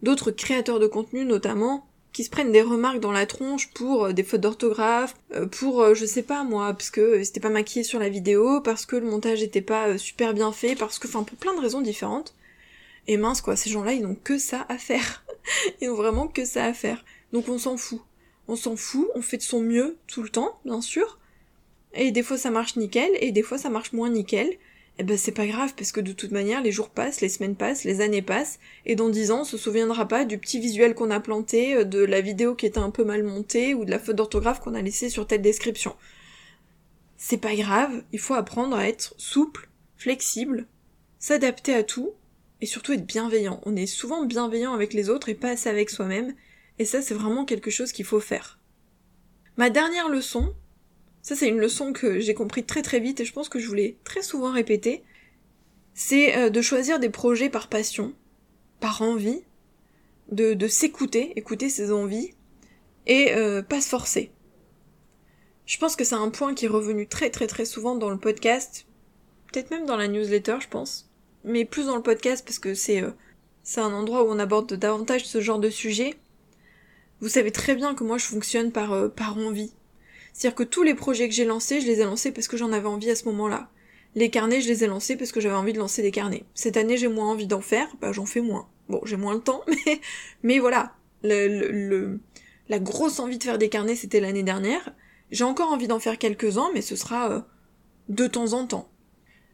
d'autres 0.02 0.30
créateurs 0.30 0.80
de 0.80 0.86
contenu 0.86 1.24
notamment 1.24 1.86
qui 2.12 2.24
se 2.24 2.30
prennent 2.30 2.52
des 2.52 2.62
remarques 2.62 3.00
dans 3.00 3.12
la 3.12 3.26
tronche 3.26 3.70
pour 3.72 4.06
euh, 4.06 4.12
des 4.12 4.22
fautes 4.22 4.40
d'orthographe, 4.40 5.14
pour 5.52 5.94
je 5.94 6.04
sais 6.04 6.22
pas 6.22 6.44
moi, 6.44 6.72
parce 6.74 6.90
que 6.90 7.22
c'était 7.24 7.40
pas 7.40 7.50
maquillé 7.50 7.84
sur 7.84 8.00
la 8.00 8.10
vidéo, 8.10 8.60
parce 8.60 8.84
que 8.84 8.96
le 8.96 9.06
montage 9.06 9.42
était 9.42 9.62
pas 9.62 9.96
super 9.96 10.34
bien 10.34 10.52
fait, 10.52 10.74
parce 10.74 10.98
que 10.98 11.08
enfin 11.08 11.22
pour 11.22 11.38
plein 11.38 11.54
de 11.54 11.60
raisons 11.60 11.80
différentes. 11.80 12.34
Et 13.06 13.16
mince 13.16 13.40
quoi, 13.40 13.56
ces 13.56 13.70
gens-là 13.70 13.94
ils 13.94 14.02
n'ont 14.02 14.14
que 14.14 14.38
ça 14.38 14.66
à 14.68 14.76
faire. 14.76 15.24
ils 15.80 15.88
n'ont 15.88 15.96
vraiment 15.96 16.28
que 16.28 16.44
ça 16.44 16.64
à 16.64 16.74
faire. 16.74 17.04
Donc 17.32 17.48
on 17.48 17.58
s'en 17.58 17.76
fout 17.76 18.00
on 18.50 18.56
s'en 18.56 18.76
fout, 18.76 19.08
on 19.14 19.22
fait 19.22 19.36
de 19.36 19.42
son 19.42 19.60
mieux 19.60 19.96
tout 20.08 20.22
le 20.22 20.28
temps, 20.28 20.58
bien 20.64 20.80
sûr. 20.80 21.18
Et 21.94 22.10
des 22.10 22.22
fois 22.22 22.36
ça 22.36 22.50
marche 22.50 22.76
nickel, 22.76 23.10
et 23.20 23.30
des 23.30 23.42
fois 23.42 23.58
ça 23.58 23.70
marche 23.70 23.92
moins 23.92 24.10
nickel. 24.10 24.48
Et 24.98 25.02
eh 25.02 25.04
ben 25.04 25.16
c'est 25.16 25.32
pas 25.32 25.46
grave, 25.46 25.72
parce 25.76 25.92
que 25.92 26.00
de 26.00 26.12
toute 26.12 26.32
manière, 26.32 26.60
les 26.60 26.72
jours 26.72 26.90
passent, 26.90 27.22
les 27.22 27.30
semaines 27.30 27.56
passent, 27.56 27.84
les 27.84 28.02
années 28.02 28.20
passent, 28.20 28.58
et 28.84 28.96
dans 28.96 29.08
dix 29.08 29.30
ans, 29.30 29.42
on 29.42 29.44
se 29.44 29.56
souviendra 29.56 30.06
pas 30.06 30.26
du 30.26 30.36
petit 30.36 30.60
visuel 30.60 30.94
qu'on 30.94 31.10
a 31.10 31.20
planté, 31.20 31.74
euh, 31.74 31.84
de 31.84 32.00
la 32.00 32.20
vidéo 32.20 32.54
qui 32.54 32.66
était 32.66 32.80
un 32.80 32.90
peu 32.90 33.02
mal 33.04 33.22
montée, 33.22 33.72
ou 33.72 33.86
de 33.86 33.90
la 33.90 33.98
faute 33.98 34.16
d'orthographe 34.16 34.60
qu'on 34.60 34.74
a 34.74 34.82
laissée 34.82 35.08
sur 35.08 35.26
telle 35.26 35.40
description. 35.40 35.94
C'est 37.16 37.38
pas 37.38 37.54
grave, 37.54 38.02
il 38.12 38.18
faut 38.18 38.34
apprendre 38.34 38.76
à 38.76 38.88
être 38.88 39.14
souple, 39.16 39.70
flexible, 39.96 40.66
s'adapter 41.18 41.72
à 41.72 41.82
tout, 41.82 42.12
et 42.60 42.66
surtout 42.66 42.92
être 42.92 43.06
bienveillant. 43.06 43.62
On 43.64 43.76
est 43.76 43.86
souvent 43.86 44.26
bienveillant 44.26 44.74
avec 44.74 44.92
les 44.92 45.08
autres 45.08 45.30
et 45.30 45.34
pas 45.34 45.50
assez 45.50 45.70
avec 45.70 45.88
soi-même, 45.88 46.34
et 46.80 46.86
ça, 46.86 47.02
c'est 47.02 47.12
vraiment 47.12 47.44
quelque 47.44 47.70
chose 47.70 47.92
qu'il 47.92 48.06
faut 48.06 48.20
faire. 48.20 48.58
Ma 49.58 49.68
dernière 49.68 50.08
leçon, 50.08 50.54
ça 51.20 51.36
c'est 51.36 51.46
une 51.46 51.60
leçon 51.60 51.92
que 51.92 52.20
j'ai 52.20 52.32
compris 52.32 52.64
très 52.64 52.80
très 52.80 53.00
vite 53.00 53.20
et 53.20 53.26
je 53.26 53.34
pense 53.34 53.50
que 53.50 53.58
je 53.58 53.68
voulais 53.68 53.98
très 54.02 54.22
souvent 54.22 54.50
répéter, 54.50 55.04
c'est 55.92 56.34
euh, 56.38 56.48
de 56.48 56.62
choisir 56.62 56.98
des 56.98 57.10
projets 57.10 57.50
par 57.50 57.68
passion, 57.68 58.14
par 58.80 59.02
envie, 59.02 59.42
de, 60.32 60.68
s'écouter, 60.68 61.34
écouter 61.36 61.68
ses 61.68 61.92
envies, 61.92 62.30
et 63.06 63.32
euh, 63.34 63.60
pas 63.60 63.82
se 63.82 63.88
forcer. 63.90 64.32
Je 65.66 65.76
pense 65.76 65.96
que 65.96 66.04
c'est 66.04 66.14
un 66.14 66.30
point 66.30 66.54
qui 66.54 66.64
est 66.64 66.68
revenu 66.68 67.06
très 67.06 67.28
très 67.28 67.46
très 67.46 67.66
souvent 67.66 67.94
dans 67.94 68.08
le 68.08 68.18
podcast, 68.18 68.86
peut-être 69.52 69.70
même 69.70 69.84
dans 69.84 69.96
la 69.96 70.08
newsletter, 70.08 70.56
je 70.60 70.68
pense, 70.68 71.10
mais 71.44 71.66
plus 71.66 71.88
dans 71.88 71.96
le 71.96 72.02
podcast 72.02 72.42
parce 72.42 72.58
que 72.58 72.72
c'est 72.72 73.02
euh, 73.02 73.10
c'est 73.64 73.82
un 73.82 73.92
endroit 73.92 74.24
où 74.24 74.28
on 74.28 74.38
aborde 74.38 74.72
davantage 74.72 75.26
ce 75.26 75.42
genre 75.42 75.58
de 75.58 75.68
sujet. 75.68 76.16
Vous 77.20 77.28
savez 77.28 77.50
très 77.50 77.74
bien 77.74 77.94
que 77.94 78.04
moi 78.04 78.18
je 78.18 78.24
fonctionne 78.24 78.72
par, 78.72 78.92
euh, 78.92 79.08
par 79.08 79.36
envie. 79.36 79.72
C'est-à-dire 80.32 80.54
que 80.54 80.62
tous 80.62 80.82
les 80.82 80.94
projets 80.94 81.28
que 81.28 81.34
j'ai 81.34 81.44
lancés, 81.44 81.80
je 81.80 81.86
les 81.86 82.00
ai 82.00 82.04
lancés 82.04 82.32
parce 82.32 82.48
que 82.48 82.56
j'en 82.56 82.72
avais 82.72 82.86
envie 82.86 83.10
à 83.10 83.16
ce 83.16 83.24
moment-là. 83.26 83.68
Les 84.14 84.30
carnets, 84.30 84.60
je 84.60 84.68
les 84.68 84.84
ai 84.84 84.86
lancés 84.86 85.16
parce 85.16 85.30
que 85.30 85.40
j'avais 85.40 85.54
envie 85.54 85.72
de 85.72 85.78
lancer 85.78 86.02
des 86.02 86.10
carnets. 86.10 86.44
Cette 86.54 86.76
année, 86.76 86.96
j'ai 86.96 87.08
moins 87.08 87.30
envie 87.30 87.46
d'en 87.46 87.60
faire, 87.60 87.88
bah 88.00 88.12
j'en 88.12 88.26
fais 88.26 88.40
moins. 88.40 88.68
Bon, 88.88 89.00
j'ai 89.04 89.16
moins 89.16 89.34
le 89.34 89.40
temps, 89.40 89.62
mais, 89.68 90.00
mais 90.42 90.58
voilà. 90.58 90.94
La 91.22 92.78
grosse 92.78 93.20
envie 93.20 93.38
de 93.38 93.44
faire 93.44 93.58
des 93.58 93.68
carnets, 93.68 93.96
c'était 93.96 94.20
l'année 94.20 94.42
dernière. 94.42 94.94
J'ai 95.30 95.44
encore 95.44 95.70
envie 95.70 95.86
d'en 95.86 96.00
faire 96.00 96.18
quelques-uns, 96.18 96.70
mais 96.74 96.82
ce 96.82 96.96
sera 96.96 97.30
euh, 97.30 97.40
de 98.08 98.26
temps 98.26 98.54
en 98.54 98.66
temps. 98.66 98.90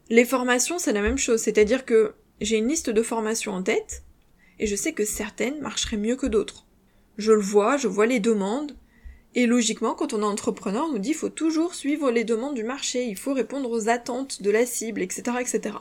Les 0.08 0.24
formations, 0.24 0.78
c'est 0.78 0.92
la 0.92 1.02
même 1.02 1.18
chose, 1.18 1.40
c'est-à-dire 1.40 1.84
que 1.84 2.14
j'ai 2.40 2.56
une 2.56 2.68
liste 2.68 2.90
de 2.90 3.02
formations 3.02 3.52
en 3.52 3.62
tête, 3.62 4.04
et 4.58 4.66
je 4.66 4.76
sais 4.76 4.92
que 4.92 5.04
certaines 5.04 5.60
marcheraient 5.60 5.96
mieux 5.96 6.16
que 6.16 6.26
d'autres 6.26 6.65
je 7.18 7.32
le 7.32 7.40
vois, 7.40 7.76
je 7.76 7.88
vois 7.88 8.06
les 8.06 8.20
demandes. 8.20 8.76
Et 9.34 9.46
logiquement, 9.46 9.94
quand 9.94 10.14
on 10.14 10.22
est 10.22 10.24
entrepreneur, 10.24 10.86
on 10.88 10.92
nous 10.92 10.98
dit 10.98 11.10
qu'il 11.10 11.18
faut 11.18 11.28
toujours 11.28 11.74
suivre 11.74 12.10
les 12.10 12.24
demandes 12.24 12.54
du 12.54 12.64
marché, 12.64 13.04
il 13.04 13.16
faut 13.16 13.34
répondre 13.34 13.70
aux 13.70 13.88
attentes 13.88 14.42
de 14.42 14.50
la 14.50 14.64
cible, 14.64 15.02
etc., 15.02 15.36
etc. 15.40 15.76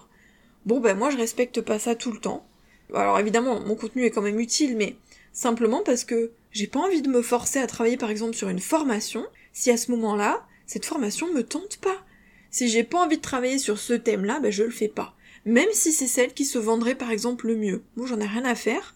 Bon, 0.66 0.80
ben 0.80 0.98
moi 0.98 1.10
je 1.10 1.18
respecte 1.18 1.62
pas 1.62 1.80
ça 1.80 1.96
tout 1.96 2.12
le 2.12 2.20
temps. 2.20 2.46
Alors 2.94 3.20
évidemment, 3.20 3.60
mon 3.60 3.76
contenu 3.76 4.04
est 4.04 4.12
quand 4.12 4.22
même 4.22 4.40
utile, 4.40 4.76
mais 4.76 4.96
simplement 5.32 5.84
parce 5.84 6.04
que 6.04 6.32
j'ai 6.52 6.68
pas 6.68 6.80
envie 6.80 7.02
de 7.02 7.10
me 7.10 7.22
forcer 7.22 7.60
à 7.60 7.68
travailler 7.68 7.98
par 7.98 8.10
exemple 8.10 8.36
sur 8.36 8.50
une 8.50 8.60
formation 8.60 9.26
si 9.54 9.72
à 9.72 9.78
ce 9.78 9.92
moment-là, 9.92 10.46
cette 10.66 10.86
formation 10.86 11.32
me 11.34 11.44
tente 11.44 11.78
pas. 11.78 12.04
Si 12.52 12.68
j'ai 12.68 12.84
pas 12.84 13.04
envie 13.04 13.18
de 13.18 13.22
travailler 13.22 13.58
sur 13.58 13.78
ce 13.78 13.94
thème-là, 13.94 14.40
ben 14.40 14.52
je 14.52 14.64
le 14.64 14.72
fais 14.72 14.88
pas. 14.88 15.16
Même 15.46 15.70
si 15.72 15.92
c'est 15.92 16.08
celle 16.08 16.34
qui 16.34 16.46
se 16.46 16.58
vendrait 16.58 16.96
par 16.96 17.12
exemple 17.12 17.48
le 17.48 17.56
mieux. 17.56 17.84
Moi 17.96 18.08
j'en 18.08 18.20
ai 18.20 18.26
rien 18.26 18.46
à 18.46 18.56
faire. 18.56 18.95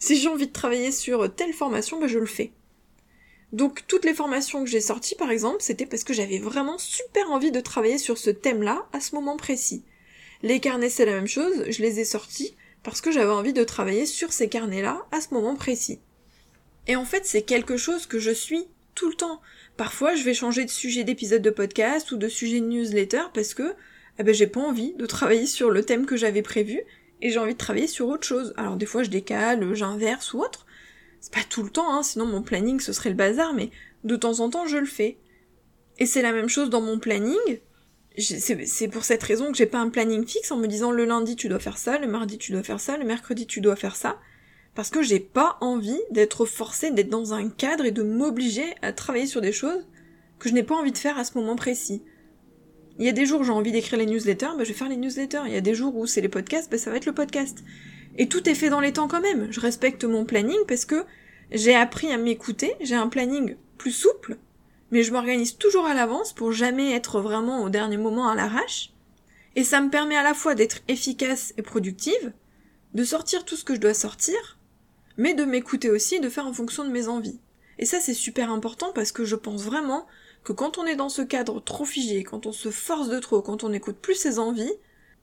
Si 0.00 0.18
j'ai 0.18 0.28
envie 0.28 0.46
de 0.46 0.52
travailler 0.52 0.92
sur 0.92 1.32
telle 1.34 1.52
formation, 1.52 2.00
ben 2.00 2.08
je 2.08 2.18
le 2.18 2.26
fais. 2.26 2.52
Donc 3.52 3.86
toutes 3.86 4.06
les 4.06 4.14
formations 4.14 4.64
que 4.64 4.70
j'ai 4.70 4.80
sorties 4.80 5.14
par 5.14 5.30
exemple, 5.30 5.58
c'était 5.60 5.86
parce 5.86 6.04
que 6.04 6.14
j'avais 6.14 6.38
vraiment 6.38 6.78
super 6.78 7.30
envie 7.30 7.50
de 7.50 7.60
travailler 7.60 7.98
sur 7.98 8.16
ce 8.16 8.30
thème-là 8.30 8.86
à 8.92 9.00
ce 9.00 9.14
moment 9.14 9.36
précis. 9.36 9.82
Les 10.42 10.58
carnets 10.58 10.88
c'est 10.88 11.04
la 11.04 11.12
même 11.12 11.26
chose, 11.26 11.64
je 11.68 11.82
les 11.82 12.00
ai 12.00 12.04
sortis 12.04 12.54
parce 12.82 13.02
que 13.02 13.10
j'avais 13.10 13.30
envie 13.30 13.52
de 13.52 13.64
travailler 13.64 14.06
sur 14.06 14.32
ces 14.32 14.48
carnets-là 14.48 15.04
à 15.12 15.20
ce 15.20 15.34
moment 15.34 15.54
précis. 15.54 15.98
Et 16.86 16.96
en 16.96 17.04
fait 17.04 17.26
c'est 17.26 17.42
quelque 17.42 17.76
chose 17.76 18.06
que 18.06 18.18
je 18.18 18.30
suis 18.30 18.66
tout 18.94 19.08
le 19.08 19.16
temps. 19.16 19.42
Parfois 19.76 20.14
je 20.14 20.22
vais 20.22 20.34
changer 20.34 20.64
de 20.64 20.70
sujet 20.70 21.04
d'épisode 21.04 21.42
de 21.42 21.50
podcast 21.50 22.12
ou 22.12 22.16
de 22.16 22.28
sujet 22.28 22.60
de 22.60 22.66
newsletter 22.66 23.24
parce 23.34 23.52
que 23.52 23.74
eh 24.18 24.22
ben, 24.22 24.34
j'ai 24.34 24.46
pas 24.46 24.60
envie 24.60 24.92
de 24.94 25.06
travailler 25.06 25.46
sur 25.46 25.70
le 25.70 25.84
thème 25.84 26.06
que 26.06 26.16
j'avais 26.16 26.42
prévu 26.42 26.82
et 27.22 27.30
j'ai 27.30 27.38
envie 27.38 27.54
de 27.54 27.58
travailler 27.58 27.86
sur 27.86 28.08
autre 28.08 28.26
chose. 28.26 28.54
Alors 28.56 28.76
des 28.76 28.86
fois 28.86 29.02
je 29.02 29.10
décale, 29.10 29.74
j'inverse 29.74 30.32
ou 30.32 30.40
autre. 30.40 30.66
C'est 31.20 31.32
pas 31.32 31.44
tout 31.48 31.62
le 31.62 31.70
temps, 31.70 31.94
hein, 31.94 32.02
sinon 32.02 32.26
mon 32.26 32.42
planning 32.42 32.80
ce 32.80 32.92
serait 32.92 33.10
le 33.10 33.16
bazar, 33.16 33.52
mais 33.52 33.70
de 34.04 34.16
temps 34.16 34.40
en 34.40 34.50
temps 34.50 34.66
je 34.66 34.78
le 34.78 34.86
fais. 34.86 35.18
Et 35.98 36.06
c'est 36.06 36.22
la 36.22 36.32
même 36.32 36.48
chose 36.48 36.70
dans 36.70 36.80
mon 36.80 36.98
planning. 36.98 37.60
C'est 38.18 38.88
pour 38.88 39.04
cette 39.04 39.22
raison 39.22 39.52
que 39.52 39.58
j'ai 39.58 39.66
pas 39.66 39.78
un 39.78 39.88
planning 39.88 40.26
fixe 40.26 40.50
en 40.50 40.56
me 40.56 40.66
disant 40.66 40.90
le 40.90 41.04
lundi 41.04 41.36
tu 41.36 41.48
dois 41.48 41.60
faire 41.60 41.78
ça, 41.78 41.98
le 41.98 42.08
mardi 42.08 42.38
tu 42.38 42.52
dois 42.52 42.62
faire 42.62 42.80
ça, 42.80 42.96
le 42.96 43.04
mercredi 43.04 43.46
tu 43.46 43.60
dois 43.60 43.76
faire 43.76 43.96
ça. 43.96 44.18
Parce 44.74 44.90
que 44.90 45.02
j'ai 45.02 45.20
pas 45.20 45.58
envie 45.60 46.00
d'être 46.10 46.44
forcée 46.44 46.90
d'être 46.90 47.10
dans 47.10 47.34
un 47.34 47.48
cadre 47.48 47.84
et 47.84 47.90
de 47.90 48.02
m'obliger 48.02 48.74
à 48.82 48.92
travailler 48.92 49.26
sur 49.26 49.40
des 49.40 49.52
choses 49.52 49.86
que 50.38 50.48
je 50.48 50.54
n'ai 50.54 50.62
pas 50.62 50.74
envie 50.74 50.92
de 50.92 50.98
faire 50.98 51.18
à 51.18 51.24
ce 51.24 51.36
moment 51.36 51.56
précis. 51.56 52.02
Il 52.98 53.06
y 53.06 53.08
a 53.08 53.12
des 53.12 53.26
jours 53.26 53.40
où 53.40 53.44
j'ai 53.44 53.52
envie 53.52 53.72
d'écrire 53.72 53.98
les 53.98 54.06
newsletters, 54.06 54.56
bah 54.56 54.64
je 54.64 54.68
vais 54.68 54.74
faire 54.74 54.88
les 54.88 54.96
newsletters. 54.96 55.42
Il 55.46 55.52
y 55.52 55.56
a 55.56 55.60
des 55.60 55.74
jours 55.74 55.96
où 55.96 56.06
c'est 56.06 56.20
les 56.20 56.28
podcasts, 56.28 56.70
bah 56.70 56.78
ça 56.78 56.90
va 56.90 56.96
être 56.96 57.06
le 57.06 57.14
podcast. 57.14 57.64
Et 58.18 58.28
tout 58.28 58.48
est 58.48 58.54
fait 58.54 58.68
dans 58.68 58.80
les 58.80 58.92
temps 58.92 59.08
quand 59.08 59.20
même. 59.20 59.50
Je 59.50 59.60
respecte 59.60 60.04
mon 60.04 60.24
planning 60.24 60.58
parce 60.68 60.84
que 60.84 61.04
j'ai 61.52 61.74
appris 61.74 62.12
à 62.12 62.18
m'écouter, 62.18 62.74
j'ai 62.80 62.94
un 62.94 63.08
planning 63.08 63.56
plus 63.78 63.92
souple, 63.92 64.36
mais 64.90 65.02
je 65.02 65.12
m'organise 65.12 65.56
toujours 65.56 65.86
à 65.86 65.94
l'avance 65.94 66.32
pour 66.32 66.52
jamais 66.52 66.92
être 66.92 67.20
vraiment 67.20 67.62
au 67.62 67.70
dernier 67.70 67.96
moment 67.96 68.28
à 68.28 68.34
l'arrache. 68.34 68.92
Et 69.56 69.64
ça 69.64 69.80
me 69.80 69.90
permet 69.90 70.16
à 70.16 70.22
la 70.22 70.34
fois 70.34 70.54
d'être 70.54 70.80
efficace 70.88 71.54
et 71.56 71.62
productive, 71.62 72.32
de 72.94 73.04
sortir 73.04 73.44
tout 73.44 73.56
ce 73.56 73.64
que 73.64 73.74
je 73.74 73.80
dois 73.80 73.94
sortir, 73.94 74.58
mais 75.16 75.34
de 75.34 75.44
m'écouter 75.44 75.90
aussi, 75.90 76.20
de 76.20 76.28
faire 76.28 76.46
en 76.46 76.52
fonction 76.52 76.84
de 76.84 76.90
mes 76.90 77.08
envies. 77.08 77.40
Et 77.78 77.86
ça 77.86 77.98
c'est 78.00 78.14
super 78.14 78.50
important 78.50 78.92
parce 78.94 79.10
que 79.10 79.24
je 79.24 79.36
pense 79.36 79.62
vraiment 79.62 80.06
que 80.44 80.52
quand 80.52 80.78
on 80.78 80.86
est 80.86 80.96
dans 80.96 81.08
ce 81.08 81.22
cadre 81.22 81.60
trop 81.60 81.84
figé, 81.84 82.24
quand 82.24 82.46
on 82.46 82.52
se 82.52 82.70
force 82.70 83.08
de 83.08 83.18
trop, 83.18 83.42
quand 83.42 83.64
on 83.64 83.70
n'écoute 83.70 83.96
plus 83.96 84.14
ses 84.14 84.38
envies, 84.38 84.72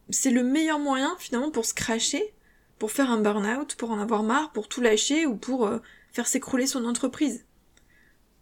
c'est 0.10 0.32
le 0.32 0.44
meilleur 0.44 0.80
moyen 0.80 1.16
finalement 1.20 1.52
pour 1.52 1.66
se 1.66 1.74
cracher, 1.74 2.34
pour 2.80 2.92
faire 2.92 3.12
un 3.12 3.20
burn-out, 3.20 3.76
pour 3.76 3.92
en 3.92 4.00
avoir 4.00 4.24
marre, 4.24 4.52
pour 4.52 4.68
tout 4.68 4.82
lâcher 4.82 5.26
ou 5.26 5.36
pour 5.36 5.68
euh, 5.68 5.80
faire 6.12 6.28
s'écrouler 6.28 6.68
son 6.68 6.86
entreprise. 6.86 7.46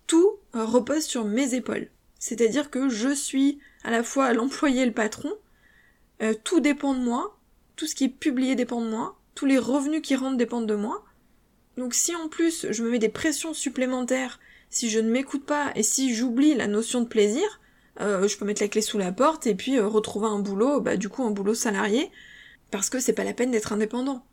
Tout 0.07 0.37
euh, 0.55 0.65
repose 0.65 1.03
sur 1.03 1.25
mes 1.25 1.55
épaules. 1.55 1.89
C'est-à-dire 2.19 2.69
que 2.69 2.89
je 2.89 3.13
suis 3.13 3.59
à 3.83 3.91
la 3.91 4.03
fois 4.03 4.33
l'employé 4.33 4.83
et 4.83 4.85
le 4.85 4.91
patron, 4.91 5.31
euh, 6.21 6.33
tout 6.43 6.59
dépend 6.59 6.93
de 6.93 6.99
moi, 6.99 7.37
tout 7.75 7.87
ce 7.87 7.95
qui 7.95 8.05
est 8.05 8.09
publié 8.09 8.55
dépend 8.55 8.81
de 8.81 8.89
moi, 8.89 9.17
tous 9.33 9.45
les 9.45 9.57
revenus 9.57 10.01
qui 10.01 10.15
rentrent 10.15 10.37
dépendent 10.37 10.67
de 10.67 10.75
moi. 10.75 11.03
Donc 11.77 11.93
si 11.93 12.15
en 12.15 12.29
plus 12.29 12.67
je 12.69 12.83
me 12.83 12.89
mets 12.89 12.99
des 12.99 13.09
pressions 13.09 13.53
supplémentaires, 13.53 14.39
si 14.69 14.89
je 14.89 14.99
ne 14.99 15.09
m'écoute 15.09 15.45
pas 15.45 15.71
et 15.75 15.83
si 15.83 16.13
j'oublie 16.13 16.55
la 16.55 16.67
notion 16.67 17.01
de 17.01 17.07
plaisir, 17.07 17.61
euh, 18.01 18.27
je 18.27 18.37
peux 18.37 18.45
mettre 18.45 18.61
la 18.61 18.67
clé 18.67 18.81
sous 18.81 18.97
la 18.97 19.11
porte 19.11 19.47
et 19.47 19.55
puis 19.55 19.77
euh, 19.77 19.87
retrouver 19.87 20.27
un 20.27 20.39
boulot, 20.39 20.81
bah 20.81 20.97
du 20.97 21.09
coup 21.09 21.23
un 21.23 21.31
boulot 21.31 21.53
salarié, 21.53 22.11
parce 22.71 22.89
que 22.89 22.99
c'est 22.99 23.13
pas 23.13 23.23
la 23.23 23.33
peine 23.33 23.51
d'être 23.51 23.73
indépendant. 23.73 24.25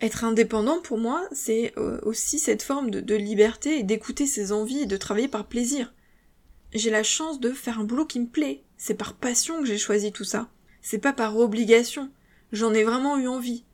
Être 0.00 0.24
indépendant 0.24 0.80
pour 0.80 0.98
moi, 0.98 1.26
c'est 1.32 1.72
euh, 1.76 1.98
aussi 2.02 2.38
cette 2.38 2.62
forme 2.62 2.90
de, 2.90 3.00
de 3.00 3.14
liberté 3.14 3.78
et 3.78 3.82
d'écouter 3.82 4.26
ses 4.26 4.52
envies 4.52 4.82
et 4.82 4.86
de 4.86 4.96
travailler 4.96 5.28
par 5.28 5.46
plaisir. 5.46 5.92
J'ai 6.72 6.90
la 6.90 7.02
chance 7.02 7.40
de 7.40 7.50
faire 7.50 7.80
un 7.80 7.84
boulot 7.84 8.06
qui 8.06 8.20
me 8.20 8.28
plaît. 8.28 8.62
C'est 8.78 8.94
par 8.94 9.14
passion 9.14 9.60
que 9.60 9.66
j'ai 9.66 9.76
choisi 9.76 10.12
tout 10.12 10.24
ça. 10.24 10.48
C'est 10.80 11.00
pas 11.00 11.12
par 11.12 11.36
obligation. 11.36 12.10
J'en 12.52 12.72
ai 12.72 12.84
vraiment 12.84 13.18
eu 13.18 13.28
envie. 13.28 13.64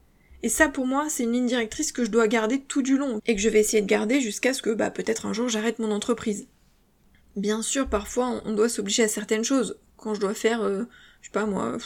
Et 0.43 0.49
ça, 0.49 0.69
pour 0.69 0.87
moi, 0.87 1.07
c'est 1.09 1.25
une 1.25 1.33
ligne 1.33 1.47
directrice 1.47 1.93
que 1.93 2.05
je 2.05 2.11
dois 2.11 2.29
garder 2.29 2.61
tout 2.61 2.83
du 2.83 2.97
long, 2.97 3.21
et 3.27 3.35
que 3.35 3.41
je 3.41 3.49
vais 3.49 3.61
essayer 3.61 3.83
de 3.83 3.87
garder 3.87 4.21
jusqu'à 4.21 4.53
ce 4.53 4.63
que, 4.63 4.71
bah, 4.71 4.91
peut-être 4.91 5.27
un 5.27 5.33
jour 5.33 5.49
j'arrête 5.49 5.79
mon 5.79 5.91
entreprise. 5.91 6.47
Bien 7.37 7.63
sûr, 7.63 7.89
parfois, 7.89 8.43
on 8.45 8.53
doit 8.53 8.69
s'obliger 8.69 9.03
à 9.03 9.09
certaines 9.09 9.45
choses. 9.45 9.79
Quand 9.97 10.15
je 10.15 10.21
dois 10.21 10.35
faire, 10.35 10.63
euh, 10.63 10.85
je 11.21 11.27
sais 11.27 11.33
pas 11.33 11.47
moi, 11.47 11.77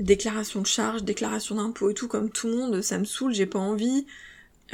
déclaration 0.00 0.60
de 0.60 0.66
charges, 0.66 1.04
déclaration 1.04 1.56
d'impôts 1.56 1.90
et 1.90 1.94
tout, 1.94 2.08
comme 2.08 2.30
tout 2.30 2.48
le 2.48 2.56
monde, 2.56 2.82
ça 2.82 2.98
me 2.98 3.04
saoule, 3.04 3.34
j'ai 3.34 3.46
pas 3.46 3.58
envie. 3.58 4.06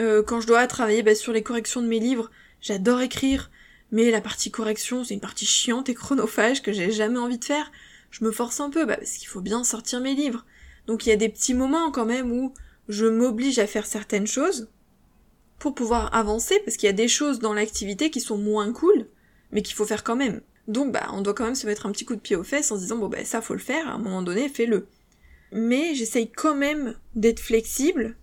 Euh, 0.01 0.23
quand 0.23 0.41
je 0.41 0.47
dois 0.47 0.67
travailler 0.67 1.03
bah, 1.03 1.15
sur 1.15 1.33
les 1.33 1.43
corrections 1.43 1.83
de 1.83 1.87
mes 1.87 2.01
livres, 2.01 2.31
j'adore 2.61 3.01
écrire, 3.01 3.51
mais 3.91 4.11
la 4.11 4.21
partie 4.21 4.51
correction, 4.51 5.05
c'est 5.05 5.15
une 5.15 5.21
partie 5.21 5.47
chiante 5.47 5.89
et 5.89 5.95
chronophage 5.95 6.63
que 6.63 6.73
j'ai 6.73 6.91
jamais 6.91 7.19
envie 7.19 7.39
de 7.39 7.45
faire. 7.45 7.71
Je 8.11 8.25
me 8.25 8.31
force 8.31 8.61
un 8.61 8.71
peu, 8.71 8.85
bah, 8.85 8.97
parce 8.97 9.13
qu'il 9.13 9.29
faut 9.29 9.41
bien 9.41 9.65
sortir 9.65 10.01
mes 10.01 10.15
livres. 10.15 10.45
Donc 10.87 11.07
il 11.07 11.11
y 11.11 11.13
a 11.13 11.17
des 11.17 11.29
petits 11.29 11.55
moments 11.55 11.91
quand 11.91 12.07
même 12.07 12.33
où 12.33 12.55
je 12.89 13.07
m'oblige 13.07 13.59
à 13.59 13.67
faire 13.67 13.87
certaines 13.87 14.27
choses 14.27 14.71
pour 15.59 15.75
pouvoir 15.75 16.15
avancer, 16.15 16.61
parce 16.65 16.77
qu'il 16.77 16.89
y 16.89 16.91
a 16.91 16.95
des 16.95 17.09
choses 17.09 17.39
dans 17.39 17.55
l'activité 17.55 18.11
qui 18.11 18.21
sont 18.21 18.37
moins 18.37 18.73
cool, 18.73 19.07
mais 19.53 19.63
qu'il 19.63 19.77
faut 19.77 19.85
faire 19.85 20.03
quand 20.03 20.17
même. 20.17 20.41
Donc 20.69 20.93
bah 20.93 21.09
on 21.13 21.23
doit 21.23 21.35
quand 21.35 21.45
même 21.45 21.55
se 21.55 21.67
mettre 21.67 21.87
un 21.87 21.93
petit 21.93 22.05
coup 22.05 22.15
de 22.15 22.21
pied 22.21 22.37
aux 22.37 22.45
fesses 22.45 22.71
en 22.71 22.77
se 22.77 22.83
disant 22.83 22.97
bon 22.97 23.09
bah 23.09 23.25
ça 23.25 23.41
faut 23.41 23.55
le 23.55 23.61
faire, 23.61 23.89
à 23.89 23.93
un 23.93 23.99
moment 23.99 24.23
donné 24.23 24.49
fais-le. 24.49 24.87
Mais 25.53 25.95
j'essaye 25.95 26.31
quand 26.31 26.55
même 26.55 26.97
d'être 27.15 27.41
flexible. 27.41 28.17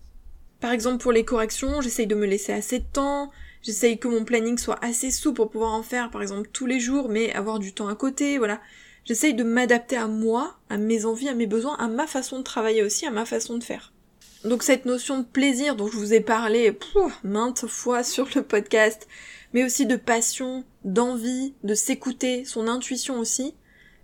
Par 0.59 0.71
exemple 0.71 1.01
pour 1.01 1.11
les 1.11 1.25
corrections, 1.25 1.81
j'essaye 1.81 2.07
de 2.07 2.15
me 2.15 2.25
laisser 2.25 2.53
assez 2.53 2.79
de 2.79 2.85
temps, 2.91 3.31
j'essaye 3.61 3.99
que 3.99 4.07
mon 4.07 4.23
planning 4.25 4.57
soit 4.57 4.83
assez 4.83 5.11
souple 5.11 5.37
pour 5.37 5.49
pouvoir 5.49 5.73
en 5.73 5.83
faire 5.83 6.11
par 6.11 6.21
exemple 6.21 6.49
tous 6.51 6.65
les 6.65 6.79
jours, 6.79 7.09
mais 7.09 7.31
avoir 7.33 7.59
du 7.59 7.73
temps 7.73 7.87
à 7.87 7.95
côté, 7.95 8.37
voilà. 8.37 8.61
J'essaye 9.05 9.33
de 9.33 9.43
m'adapter 9.43 9.95
à 9.95 10.07
moi, 10.07 10.57
à 10.69 10.77
mes 10.77 11.05
envies, 11.05 11.29
à 11.29 11.33
mes 11.33 11.47
besoins, 11.47 11.75
à 11.77 11.87
ma 11.87 12.05
façon 12.05 12.39
de 12.39 12.43
travailler 12.43 12.83
aussi, 12.83 13.05
à 13.05 13.11
ma 13.11 13.25
façon 13.25 13.57
de 13.57 13.63
faire. 13.63 13.93
Donc 14.45 14.63
cette 14.63 14.85
notion 14.85 15.19
de 15.19 15.25
plaisir 15.25 15.75
dont 15.75 15.87
je 15.87 15.97
vous 15.97 16.13
ai 16.13 16.21
parlé 16.21 16.77
maintes 17.23 17.67
fois 17.67 18.03
sur 18.03 18.27
le 18.35 18.41
podcast, 18.41 19.07
mais 19.53 19.65
aussi 19.65 19.85
de 19.85 19.97
passion, 19.97 20.63
d'envie, 20.85 21.53
de 21.63 21.73
s'écouter, 21.73 22.45
son 22.45 22.67
intuition 22.67 23.19
aussi, 23.19 23.53